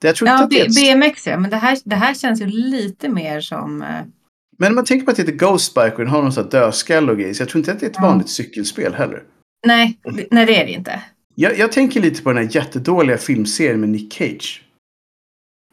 [0.00, 1.06] Jag tror inte Ja, att det är B-.
[1.06, 3.82] BMX ja, men det här, det här känns ju lite mer som...
[3.82, 3.88] eh,
[4.58, 6.50] Men om man tänker på att det heter Ghostbike och den har någon sån här
[6.50, 7.34] dödskalle och grejer.
[7.34, 8.02] Så jag tror inte att det är ett Ja.
[8.06, 9.22] vanligt cykelspel heller.
[9.66, 11.02] Nej, det- nej, det är det inte.
[11.34, 14.62] Jag, jag tänker lite på den här jättedåliga filmserien med Nick Cage.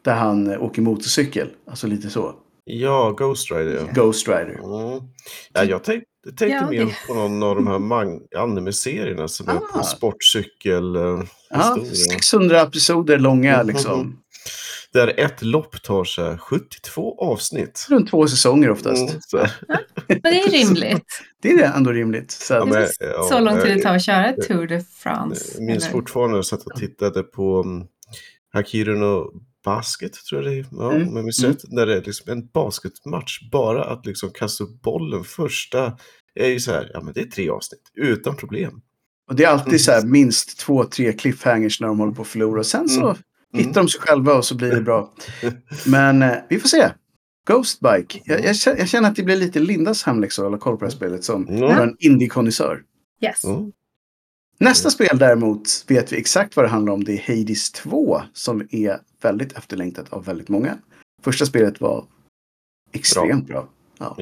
[0.04, 1.48] Där han eh, åker motorcykel.
[1.66, 2.34] Alltså lite så.
[2.70, 3.74] Ja, Ghost Rider.
[3.74, 3.92] Ja.
[4.02, 4.58] Ghost Rider.
[4.88, 5.02] Mm.
[5.52, 9.54] Ja, jag tänk, tänkte Ja, mer det- på någon av de här anime-serierna som är
[9.54, 9.60] Ah.
[9.78, 10.96] på sportcykel.
[10.96, 11.02] eh,
[11.50, 11.94] Ja, historia.
[11.94, 13.66] 600 episoder långa Mhm.
[13.66, 14.18] liksom.
[14.92, 17.86] Där ett lopp tar så här 72 avsnitt.
[17.90, 19.10] Runt två säsonger oftast.
[19.10, 19.36] Mm, så,
[20.08, 21.20] Men det är rimligt.
[21.42, 22.30] Det är ändå rimligt.
[22.30, 24.66] Så Ja, att, Det men- är ja, så lång tid det tar att köra Tour
[24.66, 25.50] de France.
[25.54, 27.86] Jag minns eller- fortfarande när jag satt och tittade på um,
[28.52, 29.32] Hakiru no
[29.66, 30.66] Basket, tror jag det är.
[30.70, 31.56] Ja, Mm, om jag minns mm.
[31.68, 33.50] När det är liksom en basketmatch.
[33.52, 35.96] Bara att liksom kasta upp bollen första
[36.34, 37.82] är ju så här, ja men det är tre avsnitt.
[37.94, 38.80] Utan problem.
[39.28, 42.28] och det är alltid så här minst två, tre cliffhangers när de håller på att
[42.28, 42.64] förlora.
[42.64, 43.16] Sen så
[43.54, 43.66] Mm.
[43.68, 45.12] hittar de sig själva och så blir det bra.
[45.86, 46.90] Men eh, vi får se.
[47.48, 48.20] Ghostbike.
[48.24, 50.84] Jag, jag, känner- jag känner att det blir lite Lindas hemläxa att hålla koll på
[50.84, 52.82] det här spelet som var en indie-konnässör.
[53.22, 53.40] Yes.
[53.44, 53.66] Ja.
[54.60, 57.04] Nästa spel däremot vet vi exakt vad det handlar om.
[57.04, 60.78] Det är Hades 2 som är väldigt efterlängtat av väldigt många.
[61.22, 62.04] Första spelet var
[62.92, 63.68] extremt bra.
[63.98, 64.16] Ja.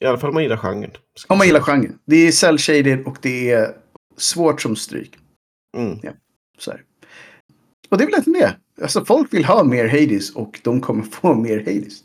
[0.00, 0.90] I alla fall om man gillar genren.
[1.28, 1.98] Om man gillar genren.
[2.04, 3.76] Det är cell shaded och det är
[4.16, 5.18] svårt som stryk.
[5.76, 5.98] Mm.
[6.58, 6.82] Så här.
[7.88, 8.56] Och det är väl inte det.
[8.82, 12.02] Alltså folk vill ha mer Hades och de kommer få mer Hades.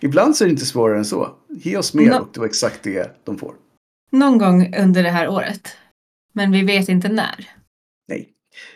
[0.00, 1.34] Ibland så är det inte svårare än så.
[1.48, 3.54] Ge oss mer Nå- och det var exakt det de får.
[4.10, 5.68] Någon gång under det här året.
[6.32, 7.48] Men vi vet inte när.
[8.08, 8.28] Nej,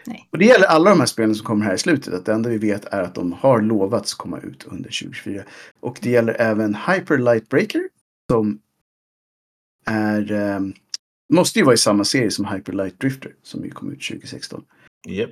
[0.07, 0.29] Nej.
[0.31, 2.15] Och det gäller alla de här spelen som kommer här i slutet.
[2.15, 5.43] Att det enda vi vet är att de har lovats komma ut under 2024.
[5.81, 7.89] Och det gäller även Hyper Light Breaker.
[8.31, 8.61] Som
[9.87, 10.33] är...
[10.33, 10.61] Eh,
[11.33, 13.35] måste ju vara i samma serie som Hyper Light Drifter.
[13.43, 14.65] Som ju kom ut 2016.
[15.09, 15.31] Japp.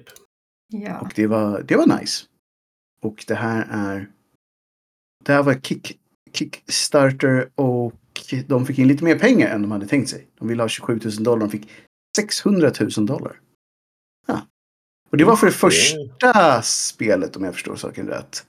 [0.68, 1.00] Ja.
[1.00, 2.24] Och det var, det var nice.
[3.02, 4.08] Och det här är...
[5.24, 5.98] Det här var kick,
[6.32, 7.92] Kickstarter och
[8.46, 10.26] de fick in lite mer pengar än de hade tänkt sig.
[10.38, 11.70] De ville ha 27 000 dollar, de fick
[12.16, 13.40] 600 000 dollar.
[14.26, 14.46] Ja.
[15.10, 18.46] Och det var för det första spelet om jag förstår saken rätt.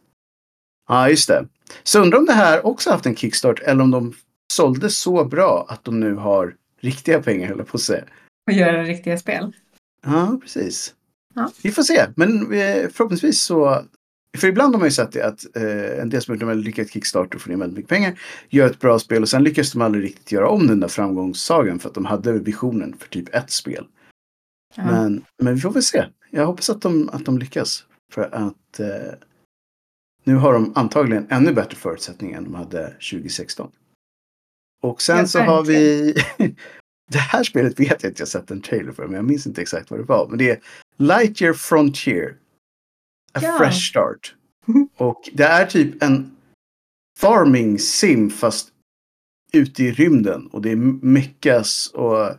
[0.89, 1.47] Ja, just det.
[1.84, 4.13] Så undrar om det här också haft en kickstart eller om de
[4.53, 8.03] sålde så bra att de nu har riktiga pengar, höll på att säga.
[8.47, 9.55] Och göra riktiga spel.
[10.05, 10.93] Ja, precis.
[11.36, 11.51] Ja.
[11.63, 13.82] Vi får se, men eh, förhoppningsvis så...
[14.38, 17.36] För ibland har man ju sett det att eh, en del som har lyckats kickstarta
[17.36, 18.19] och får in väldigt mycket pengar
[18.49, 21.80] gör ett bra spel och sen lyckas de aldrig riktigt göra om den där framgångssagan
[21.80, 23.86] för att de hade visionen för typ ett spel.
[24.76, 24.84] Ja.
[24.86, 26.05] Men, men vi får väl se.
[26.30, 27.86] Jag hoppas att de, att de lyckas.
[28.11, 29.13] För att eh,
[30.24, 33.71] nu har de antagligen ännu bättre förutsättningar än de hade 2016.
[34.82, 36.13] Och sen så har vi...
[37.11, 39.61] det här spelet vet jag att jag sett en trailer för, men jag minns inte
[39.61, 40.28] exakt vad det var.
[40.30, 40.59] Men det är
[40.97, 42.38] Lightyear Frontier.
[43.34, 43.57] A Ja.
[43.57, 44.36] Fresh Start.
[44.97, 46.36] Och det är typ en
[47.19, 48.69] farming sim fast
[49.53, 50.47] ute i rymden.
[50.47, 52.30] Och det är meckas och...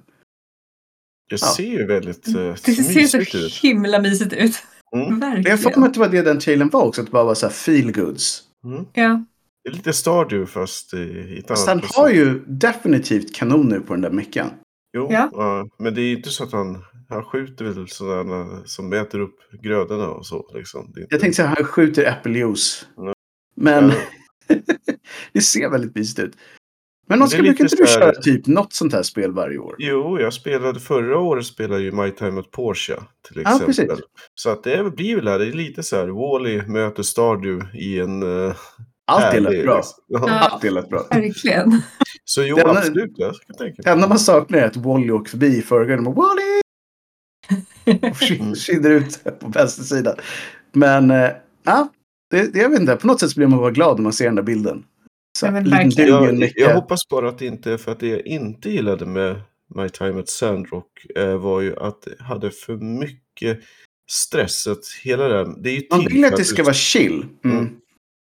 [1.30, 1.46] Det Ja.
[1.56, 3.54] ser ju väldigt uh, Det ser så ut.
[3.62, 4.56] himla mysigt ut.
[4.96, 5.20] Mm.
[5.44, 5.82] Jag får mig Verkligen.
[5.84, 7.00] att det var det den trailern var också.
[7.00, 8.42] Att det bara var så här feel goods.
[8.64, 8.84] Mm.
[8.92, 9.24] Ja.
[9.64, 13.80] Det är lite Stardew fast i, i ett Fast annat han har ju definitivt kanoner
[13.80, 14.50] på den där meckan.
[14.96, 15.30] Jo, Ja.
[15.32, 19.36] ja, men det är inte så att han, han skjuter väl sådana som äter upp
[19.62, 20.50] grödorna och så.
[20.54, 20.86] Liksom.
[20.86, 22.86] Inte, Jag tänkte säga att han skjuter äppeljuice.
[22.98, 23.12] Mm.
[23.56, 23.94] Men Ja.
[25.32, 26.36] det ser väldigt mysigt ut.
[27.06, 29.74] Men Oskar, brukar inte du köra typ något sånt här spel varje år?
[29.78, 32.94] Jo, jag spelade förra året spelade ju My Time at Porsche
[33.28, 33.66] till Ja, exempel.
[33.66, 33.88] precis.
[34.34, 37.78] så att det är- blir väl här, det är lite så här Wall-E möter Stardew
[37.78, 38.22] i en...
[38.22, 38.54] Uh,
[39.06, 39.82] Allt är lätt bra.
[40.08, 40.24] Ja.
[40.28, 40.38] Ja.
[40.38, 41.06] Allt är lätt bra.
[41.10, 41.82] Verkligen.
[42.24, 43.12] Så jo, Det enda- absolut.
[43.16, 46.14] Jag kan tänka Det enda man saknar är att Wally åker förbi i förgrunden och
[46.14, 46.60] Wally!
[48.10, 50.16] Och försvinner- ut på vänster sida.
[50.72, 51.30] Men eh,
[51.64, 51.88] ja,
[52.30, 52.96] det, det, jag vet inte.
[52.96, 54.84] På något sätt blir man bara glad när man ser den där bilden.
[55.38, 58.70] Så, duga Jag, jag hoppas bara att det inte är för att det jag inte
[58.70, 59.40] gillade med
[59.74, 63.60] My Time at Sandrock eh, var ju att det hade för mycket
[64.10, 64.66] stress.
[64.66, 67.26] Att hela det, det är ju Man till vill att det ska vara chill.
[67.44, 67.76] Mm.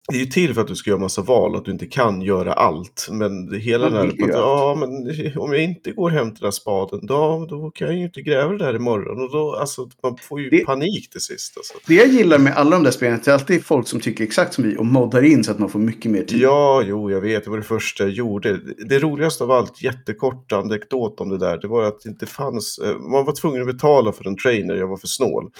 [0.09, 0.18] Mm.
[0.18, 2.22] Det är ju till för att du ska göra massa val, att du inte kan
[2.22, 3.09] göra allt.
[3.11, 4.88] Men det hela där, vill ju att, ja men
[5.38, 8.22] om jag inte går hem till den här spaden, då, då kan jag ju inte
[8.22, 9.22] gräva det där imorgon.
[9.24, 11.57] Och då, alltså, man får ju Det- panik till sist.
[11.57, 11.74] Alltså.
[11.86, 14.00] Det jag gillar med alla de där spelen är att det är alltid folk som
[14.00, 16.38] tycker exakt som vi och moddar in så att man får mycket mer tid.
[16.40, 17.44] Ja, jo, jag vet.
[17.44, 18.61] Det var det första jag gjorde.
[18.88, 22.78] Det roligaste av allt, jättekort anekdot om det där, det var att det inte fanns...
[22.78, 25.50] eh, Man var tvungen att betala för en trainer, jag var för snål.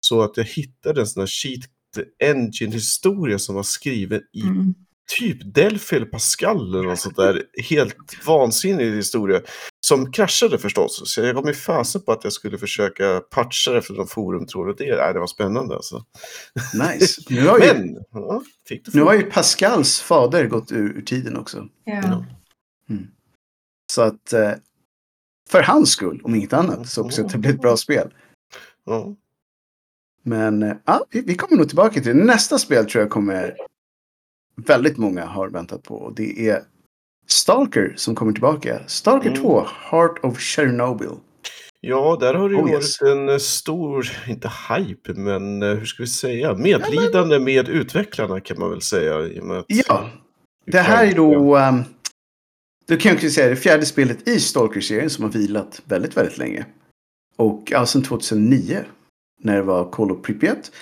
[0.00, 1.60] Så att jag hittade en sån här cheat
[2.18, 4.74] engine-historia som var skriven i Mm.
[5.18, 7.42] typ Delphi eller Pascal eller något sånt där.
[7.70, 9.40] Helt vansinnig historia.
[9.86, 11.02] Som kraschade förstås.
[11.04, 14.76] Så jag gav mig fasen på att jag skulle försöka patcha det efter någon forumtråd.
[14.78, 16.04] Det, nej, det var spännande alltså.
[16.74, 17.22] Nice.
[17.34, 18.42] Nu har ju, Men, ja,
[18.92, 21.68] nu har ju Pascals fader gått ur, ur tiden också.
[21.84, 22.24] Ja.
[23.92, 24.52] Så att eh,
[25.50, 28.14] för hans skull, om inget annat, så också att det blir ett bra spel.
[28.86, 29.16] Ja.
[30.22, 32.24] Men eh, ja, vi, vi kommer nog tillbaka till det.
[32.24, 33.56] Nästa spel tror jag kommer
[34.56, 35.94] väldigt många har väntat på.
[35.94, 36.62] Och det är
[37.26, 38.80] Stalker som kommer tillbaka.
[38.86, 39.42] Stalker Mm.
[39.42, 41.10] 2, Heart of Chernobyl.
[41.80, 43.00] Ja, där har det ju Oh, yes.
[43.00, 48.40] varit en eh, stor, inte hype, men eh, hur ska vi säga, medlidande med utvecklarna
[48.40, 49.28] kan man väl säga.
[49.66, 50.10] Ja,
[50.66, 51.58] det här är då...
[51.58, 51.84] Um,
[52.86, 56.38] då kan jag också säga det fjärde spelet i Stalker-serien som har vilat väldigt, väldigt
[56.38, 56.66] länge.
[57.36, 58.84] Och ja, sedan 2009
[59.38, 60.72] när det var Call of Pripyat.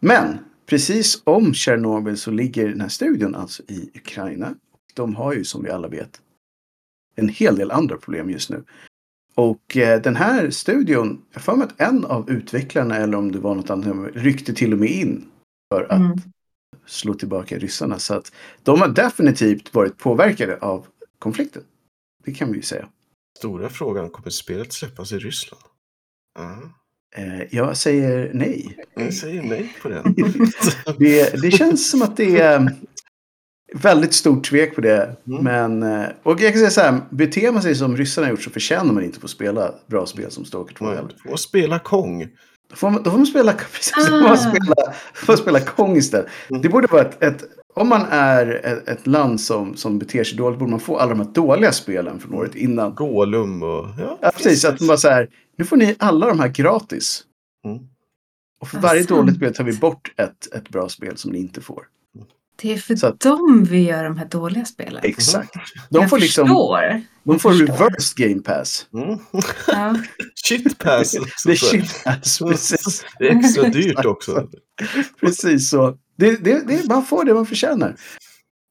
[0.00, 4.54] Men precis om Tjernobyl så ligger den här studion alltså i Ukraina.
[4.94, 6.20] De har ju som vi alla vet
[7.14, 8.64] en hel del andra problem just nu.
[9.34, 13.38] Och eh, den här studion, jag för mig att en av utvecklarna eller om det
[13.38, 15.30] var något annat, ryckte till och med in
[15.74, 16.18] för att Mm.
[16.86, 17.98] slå tillbaka ryssarna.
[17.98, 18.32] Så att
[18.62, 20.86] de har definitivt varit påverkade av
[21.18, 21.62] konflikten.
[22.24, 22.88] Det kan vi ju säga.
[23.38, 25.62] Stora frågan, kommer spelet släppas i Ryssland?
[26.34, 26.58] Ja, Eh,
[27.50, 28.76] jag säger nej.
[28.94, 30.14] jag säger nej på den.
[30.98, 32.70] Det, det känns som att det är
[33.74, 35.16] väldigt stort tvek på det.
[35.26, 35.44] Mm.
[35.44, 38.42] Men, eh, och jag kan säga så här, beter man sig som ryssarna har gjort
[38.42, 41.14] så förtjänar man inte att få spela bra spel som Stalker 2 heller.
[41.28, 42.28] Och spela Kong.
[42.70, 44.36] Då får man, då får man spela, precis, då får man Ah.
[44.36, 44.74] spela,
[45.14, 46.26] får man spela Kong istället.
[46.50, 46.62] Mm.
[46.62, 47.42] Det borde vara ett, ett
[47.74, 48.46] om man är
[48.86, 52.20] ett, land som, som beter sig dåligt borde man få alla de här dåliga spelen
[52.20, 52.94] från året innan.
[52.94, 53.86] Golum och...
[53.98, 54.64] Ja, Ja, precis.
[54.64, 57.24] Att man bara så här, nu får ni alla de här gratis.
[57.66, 57.78] Mm.
[58.60, 59.08] Och för varje sant.
[59.08, 61.84] dåligt spel tar vi bort ett, ett bra spel som ni inte får.
[62.62, 65.00] Det är för Så att- dem vi gör de här dåliga spelen.
[65.04, 65.54] Exakt.
[65.90, 67.02] De jag får liksom, förstår.
[67.24, 68.86] de får reverse game pass.
[68.94, 69.18] Mm.
[69.66, 69.96] Ja.
[70.44, 71.12] Shit pass.
[71.46, 73.04] Det är shit pass, precis.
[73.18, 74.48] Det är extra dyrt också.
[75.20, 75.96] Precis så.
[76.16, 77.96] Det, det, det, man får det man förtjänar.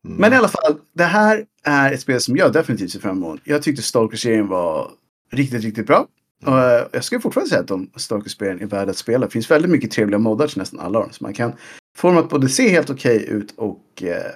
[0.05, 0.17] Mm.
[0.17, 3.39] Men i alla fall, det här är ett spel som jag definitivt ser fram emot.
[3.43, 4.91] Jag tyckte Stalker-serien var
[5.31, 6.07] riktigt, riktigt bra.
[6.45, 9.25] Och eh, jag skulle fortfarande säga att de Stalker-spelen är värda att spela.
[9.25, 11.09] Det finns väldigt mycket trevliga moddar till nästan alla dem.
[11.11, 11.53] Så man kan
[11.97, 14.03] få dem att både se helt okej ut och...
[14.03, 14.31] Eh,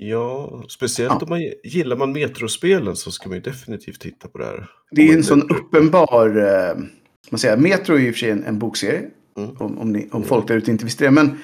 [0.00, 1.18] Ja, speciellt Ja.
[1.22, 4.70] om man gillar man metrospelen så ska man ju definitivt titta på det här.
[4.90, 6.36] det är en sån uppenbar...
[6.36, 6.82] Eh,
[7.30, 9.04] man säger, Metro är ju i och för sig en, en bokserie.
[9.38, 9.50] Mm.
[9.58, 11.10] Om, om, ni, om folk där ute inte visste det.
[11.10, 11.38] Men,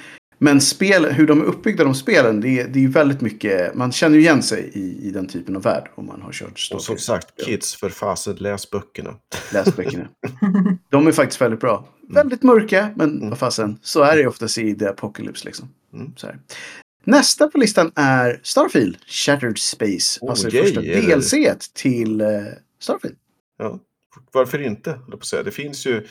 [0.44, 3.74] men spel, hur de är uppbyggda de spelen, det är, det är ju väldigt mycket...
[3.74, 6.50] Man känner ju igen sig i, i den typen av värld om man har kört
[6.52, 6.84] Och Stalker.
[6.84, 9.14] som sagt, kids, för fasen, läs böckerna.
[9.52, 10.08] Läs böckerna.
[10.90, 11.88] De är faktiskt väldigt bra.
[12.08, 13.30] Väldigt mörka, men Mm.
[13.30, 13.78] vad fasen.
[13.82, 15.68] Så är det oftast i The Apocalypse liksom.
[15.94, 16.12] Mm.
[17.04, 20.18] Nästa på listan är Starfield, Shattered Space.
[20.20, 21.34] Oh, alltså yay, första DLC
[21.72, 22.28] till eh,
[22.80, 23.16] Starfield.
[23.58, 23.78] Ja,
[24.32, 24.98] varför inte?
[25.18, 25.42] på säga.
[25.42, 26.06] Det finns ju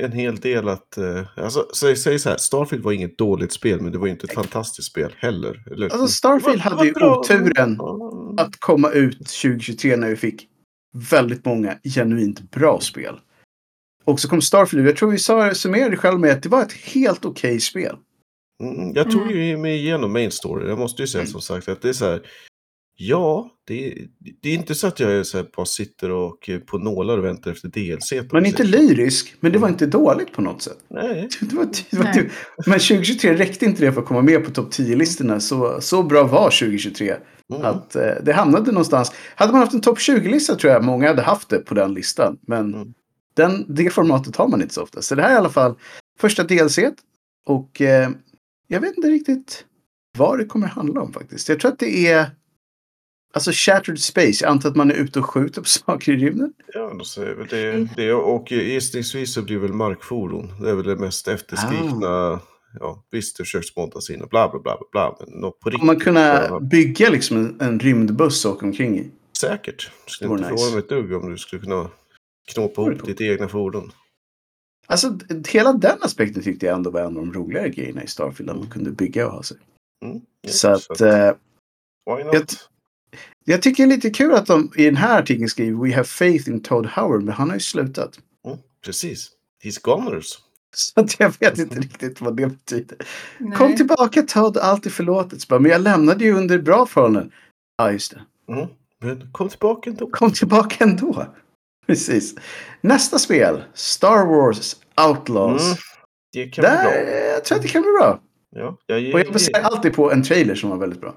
[0.00, 0.98] en hel del att...
[0.98, 4.12] eh, Alltså, säg, säg så här, Starfield var inget dåligt spel, men det var ju
[4.12, 5.64] inte ett fantastiskt spel heller.
[5.72, 5.88] Eller?
[5.88, 7.18] Alltså Starfield hade ju bra.
[7.18, 7.78] oturen
[8.38, 10.48] att komma ut 2023 när vi fick
[11.10, 13.20] väldigt många genuint bra spel.
[14.04, 14.88] Och så kom Starfield.
[14.88, 17.96] Jag tror vi sa, summerade själv med att det var ett helt okej spel.
[18.62, 19.36] Mm, jag tog Mm.
[19.36, 20.68] ju mig igenom main story.
[20.68, 21.32] Jag måste ju säga Mm.
[21.32, 22.22] som sagt att det är så här.
[23.04, 23.98] Ja, det är,
[24.42, 27.18] det är inte så att jag är så här, bara sitter och eh, på nålar
[27.18, 28.32] och väntar efter DLC.
[28.32, 28.82] man inte säger så.
[28.82, 30.78] lyrisk, men det var inte dåligt på något sätt.
[30.90, 31.28] Nej.
[31.40, 32.14] Det var, det var Nej.
[32.14, 32.32] typ,
[32.66, 35.40] men 2023 räckte inte det för att komma med på topp 10-listorna.
[35.40, 37.14] Så, så bra var 2023.
[37.52, 37.64] Mm.
[37.64, 39.12] Att eh, det hamnade någonstans.
[39.34, 42.38] Hade man haft en topp 20-lista tror jag många hade haft det på den listan.
[42.46, 42.94] Men Mm.
[43.34, 45.02] den, det formatet har man inte så ofta.
[45.02, 45.74] Så det här är i alla fall
[46.20, 46.78] första DLC.
[47.46, 48.10] Och eh,
[48.68, 49.64] jag vet inte riktigt
[50.18, 51.48] vad det kommer handla om faktiskt.
[51.48, 52.30] Jag tror att det är
[53.34, 54.44] Alltså Shattered Space.
[54.44, 56.52] Jag antar att man är ute och skjuter på saker i rymden.
[56.74, 56.98] Ja,
[57.50, 58.12] det, det.
[58.12, 60.52] Och gissningsvis så blir väl markfordon.
[60.62, 62.08] Det är väl det mest efterskrivna.
[62.08, 62.40] Ah.
[62.80, 65.16] Ja, visst, det försöks moddas in och bla bla bla bla.
[65.28, 65.86] Men på riktigt.
[65.86, 69.10] Man kunna så- bygga liksom en, en rymdbuss och åka omkring i?
[69.40, 69.90] Säkert.
[70.06, 70.56] Skulle inte nice.
[70.56, 71.88] förvåna mig ett dugg om du skulle kunna
[72.52, 73.92] knåpa ihop ditt egna fordon.
[74.86, 75.18] Alltså
[75.48, 78.50] hela den aspekten tyckte jag ändå var en av de roligare grejerna i Starfield.
[78.50, 79.56] Att man kunde bygga och ha sig.
[80.04, 80.20] Mm.
[80.40, 81.32] Ja, så att eh,
[82.16, 82.68] why not?
[83.44, 86.04] Jag- tycker det är lite kul att de i den här artikeln skriver We have
[86.04, 87.22] faith in Todd Howard.
[87.22, 88.18] Men han har ju slutat.
[88.46, 89.30] Mm, precis.
[89.64, 90.26] He's goners.
[90.74, 92.98] Så att jag vet inte riktigt vad det betyder.
[93.38, 93.56] Nej.
[93.58, 95.50] Kom tillbaka Todd, allt är förlåtet.
[95.50, 97.32] Men jag lämnade ju under bra förhållanden.
[97.78, 98.52] Ja, just det.
[98.52, 98.68] Mm.
[99.00, 100.06] Men kom tillbaka ändå.
[100.10, 101.26] Kom tillbaka ändå.
[101.86, 102.34] Precis.
[102.80, 103.62] Nästa spel.
[103.74, 104.76] Star Wars
[105.08, 105.62] Outlaws.
[105.66, 105.76] Mm.
[106.32, 107.14] Det kan bli Där, bra.
[107.34, 108.20] jag tror att det kan bli bra.
[108.56, 111.14] Ja, jag, Och jag baserar alltid på en trailer som var väldigt bra.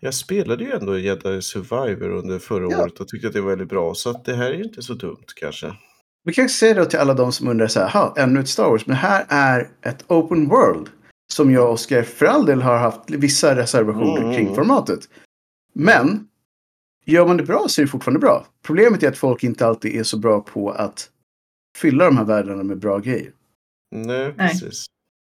[0.00, 2.82] Jag spelade ju ändå Jedi Survivor under förra Ja.
[2.82, 3.94] året och tyckte att det var väldigt bra.
[3.94, 5.74] Så att det här är ju inte så dumt kanske.
[6.24, 8.64] Vi kan säga då till alla de som undrar så här, "Ha, ännu ett Star
[8.70, 8.86] Wars.
[8.86, 10.88] Men här är ett open world.
[11.32, 14.34] Som jag och Oskar för all del har haft vissa reservationer Mm.
[14.36, 15.00] kring formatet.
[15.74, 16.28] Men
[17.04, 18.46] gör man det bra så är det fortfarande bra.
[18.62, 21.10] Problemet är att folk inte alltid är så bra på att
[21.78, 23.32] fylla de här världarna med bra grejer.
[23.90, 24.60] Nej, Nej.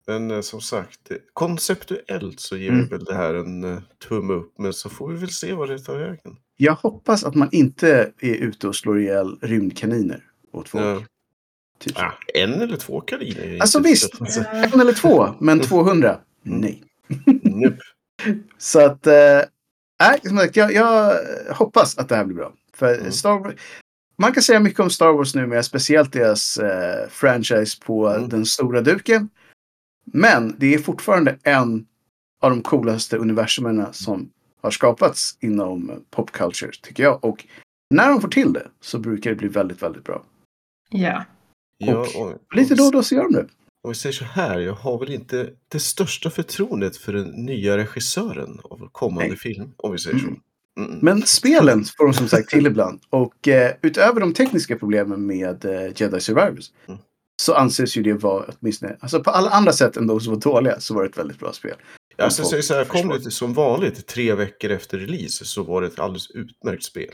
[0.07, 2.83] Men eh, som sagt, det- konceptuellt så ger Mm.
[2.83, 3.79] vi väl det här en uh,
[4.09, 4.55] tumme upp.
[4.59, 6.37] Men så får vi väl se vad det tar vägen.
[6.57, 10.85] Jag hoppas att man inte är ute och slår ihjäl rymdkaniner åt folk.
[10.85, 11.03] Ja.
[11.79, 11.97] Typ.
[11.97, 12.03] så.
[12.03, 13.43] Ah, en eller två kaniner.
[13.43, 16.19] är Alltså inte visst, så- en eller två, men 200?
[16.43, 16.83] Nej.
[17.43, 17.79] Nope.
[18.59, 19.41] Så att, eh,
[20.01, 21.15] nej, som sagt, jag, jag
[21.55, 22.53] hoppas att det här blir bra.
[22.75, 23.13] För Mm.
[23.13, 23.55] Star Wars,
[24.19, 28.29] man kan säga mycket om Star Wars nu, men speciellt deras eh, franchise på Mm.
[28.29, 29.29] den stora duken.
[30.05, 31.87] Men det är fortfarande en
[32.41, 34.31] av de coolaste universumerna som
[34.63, 37.25] har skapats inom popculture, tycker jag.
[37.25, 37.47] Och
[37.91, 40.25] när de får till det så brukar det bli väldigt, väldigt bra.
[40.91, 41.25] Ja.
[41.79, 43.47] Ja, Och och, Lite då och då så gör de det.
[43.83, 47.77] Om vi säger så här, jag har väl inte det största förtroendet för den nya
[47.77, 49.39] regissören av kommande Nej.
[49.39, 50.27] film, om vi säger så.
[50.27, 50.41] Mm.
[50.79, 50.99] Mm.
[51.03, 53.01] Men spelen får de som sagt till ibland.
[53.11, 57.01] Och eh, utöver de tekniska problemen med eh, Jedi Survivors Mm.
[57.43, 60.41] Så anses ju det vara åtminstone, alltså på alla andra sätt än de som var
[60.41, 61.77] dåliga så var det ett väldigt bra spel.
[62.19, 65.81] Alltså, jag säger så här, kom det som vanligt tre veckor efter release så var
[65.81, 67.11] det ett alldeles utmärkt spel.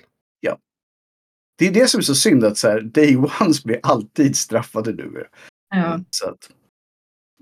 [1.60, 4.92] Det är det som är så synd att så här, Day Ones blir alltid straffade
[4.92, 5.26] nu.
[5.74, 6.00] ja.
[6.10, 6.50] Så att,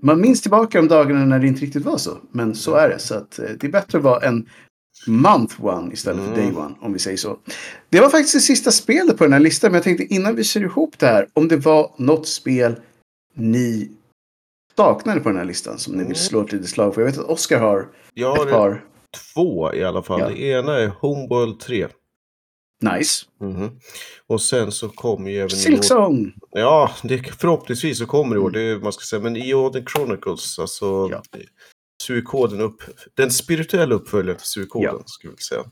[0.01, 2.17] man minns tillbaka de dagarna när det inte riktigt var så.
[2.31, 2.99] Men så är det.
[2.99, 4.49] Så att, eh, det är bättre att vara en
[5.07, 6.53] month one istället för Mm.
[6.53, 6.75] day one.
[6.81, 7.37] Om vi säger så.
[7.89, 9.71] Det var faktiskt det sista spelet på den här listan.
[9.71, 11.27] Men jag tänkte innan vi ser ihop det här.
[11.33, 12.75] Om det var något spel
[13.35, 13.91] ni
[14.75, 16.07] saknade på den här listan som ni Mm.
[16.07, 17.01] vill slå ett litet slag för?
[17.01, 18.85] Jag vet att Oskar har Jag har ett par.
[19.33, 20.19] två i alla fall.
[20.19, 20.29] Ja.
[20.29, 21.87] Det ena är Homeworld 3.
[22.97, 23.25] Nice.
[23.41, 23.69] Mhm.
[24.27, 25.49] Och sen så kommer ju även...
[25.49, 26.33] i år- Silksong!
[26.51, 28.49] Ja, det, förhoppningsvis så kommer det i år.
[28.49, 28.53] Mm.
[28.53, 29.21] Det är, man ska säga.
[29.21, 31.23] Men Eoden Chronicles, alltså Ja.
[32.01, 32.81] Suikoden upp...
[33.15, 35.03] Den spirituella uppföljaren till Suikoden, Ja.
[35.05, 35.63] skulle jag säga.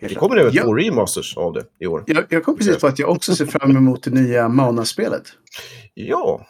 [0.00, 0.62] Det kommer även Ja.
[0.62, 2.04] två remasters av det i år.
[2.06, 5.22] Jag, jag kom precis på att jag också ser fram emot det nya Mana-spelet.
[5.94, 6.46] Ja,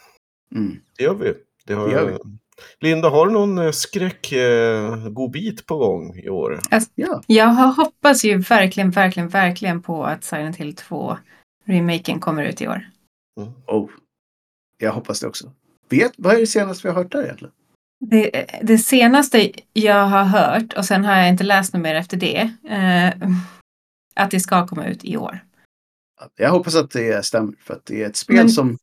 [0.54, 0.76] Mm.
[0.98, 1.34] det gör vi.
[1.66, 2.16] Det har, Det gör vi.
[2.80, 6.60] Linda, har du någon eh, skräck eh, god bit på gång i år?
[6.94, 11.18] Ja, Jag har- hoppas ju verkligen, verkligen, verkligen på att Silent Hill 2
[11.66, 12.90] remaken kommer ut i år.
[13.40, 13.52] Mm.
[13.66, 13.90] oh.
[14.78, 15.52] jag hoppas det också.
[15.88, 17.54] Vet, vad är det senaste vi har hört där egentligen?
[18.01, 22.16] Det, det senaste jag har hört, och sen har jag inte läst något mer efter
[22.16, 23.30] det, eh,
[24.14, 25.40] att det ska komma ut i år.
[26.36, 28.78] Jag hoppas att det stämmer för att det är ett spel Men- som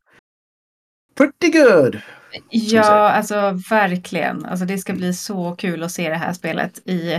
[1.18, 2.02] pretty good.
[2.50, 4.46] Ja, alltså verkligen.
[4.46, 7.14] Alltså det ska bli så kul att se det här spelet i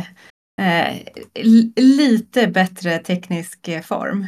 [0.61, 0.95] eh,
[1.77, 4.27] lite bättre teknisk eh, form.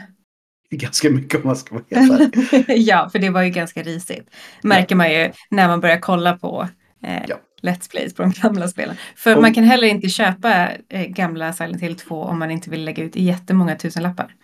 [0.71, 2.65] Ganska mycket om man ska vara helt ärlig.
[2.87, 4.31] ja, för det var ju ganska risigt.
[4.63, 6.69] Märker man ju när man börjar kolla på
[7.05, 7.37] eh, Ja.
[7.63, 8.97] Let's Plays på de gamla spelen.
[9.17, 12.71] För Och- man kan heller inte köpa eh, gamla Silent Hill 2 om man inte
[12.71, 14.35] vill lägga ut jättemånga tusenlappar.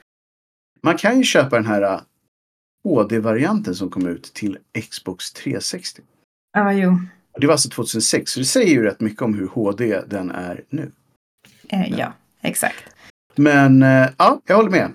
[0.83, 2.01] Man kan ju köpa den här
[2.85, 4.59] HD-varianten som kom ut till
[4.91, 6.03] Xbox 360.
[6.53, 6.99] Ja, jo.
[7.33, 10.31] Och Det var alltså 2006, så det säger ju rätt mycket om hur HD den
[10.31, 10.93] är nu.
[11.69, 12.85] Eh, ja, exakt.
[13.35, 14.91] Men eh, ja, jag håller med.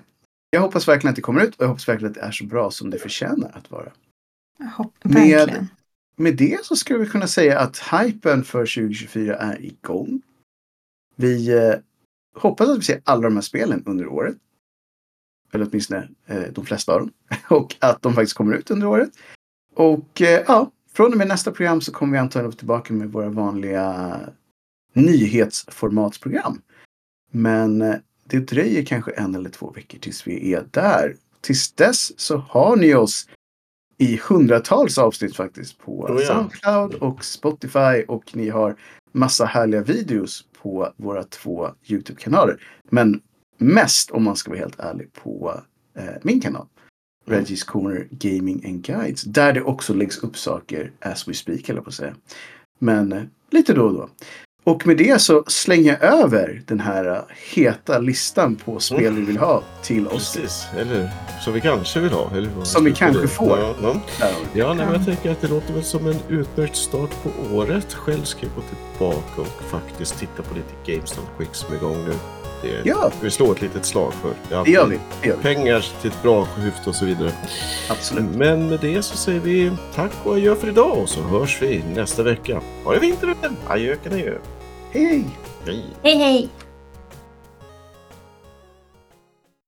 [0.50, 2.46] Jag hoppas verkligen att det kommer ut och jag hoppas verkligen att det är så
[2.46, 3.92] bra som det förtjänar att vara.
[4.78, 5.48] Hopp, verkligen.
[5.48, 5.68] Med
[6.22, 10.22] med det så skulle vi kunna säga att hypen för 2024 är igång.
[11.16, 11.74] Vi eh,
[12.36, 14.38] hoppas att vi ser alla de här spelen under året.
[15.52, 17.12] Eller åtminstone eh, de flesta av dem.
[17.50, 19.10] Och att de faktiskt kommer ut under året.
[19.76, 23.12] Och eh, ja, från och med nästa program så kommer vi antagligen vara tillbaka med
[23.12, 24.20] våra vanliga
[24.94, 26.62] nyhetsformatsprogram.
[27.32, 31.16] Men eh, det dröjer kanske en eller två veckor tills vi är där.
[31.42, 33.28] Tills dess så har ni oss
[34.02, 36.28] i hundratals avsnitt faktiskt på Oh ja.
[36.28, 38.76] Soundcloud och Spotify och ni har
[39.12, 42.64] massa härliga videos på våra två Youtube-kanaler.
[42.90, 43.22] Men
[43.58, 45.62] mest, om man ska vara helt ärlig, på
[45.98, 46.68] eh, min kanal.
[47.26, 49.22] Reggie's Corner Gaming and Guides.
[49.22, 52.16] Där det också läggs upp saker as we speak, eller på att säga.
[52.80, 54.10] Men eh, lite då och då.
[54.64, 57.18] Och med det så slänger jag över den här eh,
[57.54, 60.34] heta listan på spel vi vill ha till oss.
[60.36, 61.10] Precis, eller
[61.42, 62.32] så vi kanske vill ha.
[62.36, 63.28] Eller Som vi kanske det.
[63.28, 63.60] får.
[63.60, 63.96] Ja, ja.
[64.54, 65.06] Ja nej, men jag Ja.
[65.06, 67.94] tänker att det låter väl som en utmärkt start på året.
[67.94, 71.98] Själv ska jag gå tillbaka och faktiskt titta på lite GameStop Quick som är igång
[72.08, 72.14] nu.
[72.62, 74.30] Det Ja, vi slår ett litet slag för.
[74.50, 75.00] Det det gör vi.
[75.22, 75.44] Det gör vi.
[75.44, 77.32] Pengar till ett bra hyft och så vidare.
[77.90, 78.36] Absolut.
[78.36, 81.84] Men med det så säger vi tack och adjö för idag och så hörs vi
[81.96, 82.62] nästa vecka.
[82.84, 83.52] Ha det vinter ute!
[83.68, 84.38] Adjöken adjö!
[84.92, 85.26] Hej, hej!
[85.66, 85.86] Hej!
[86.04, 86.50] Hej hej!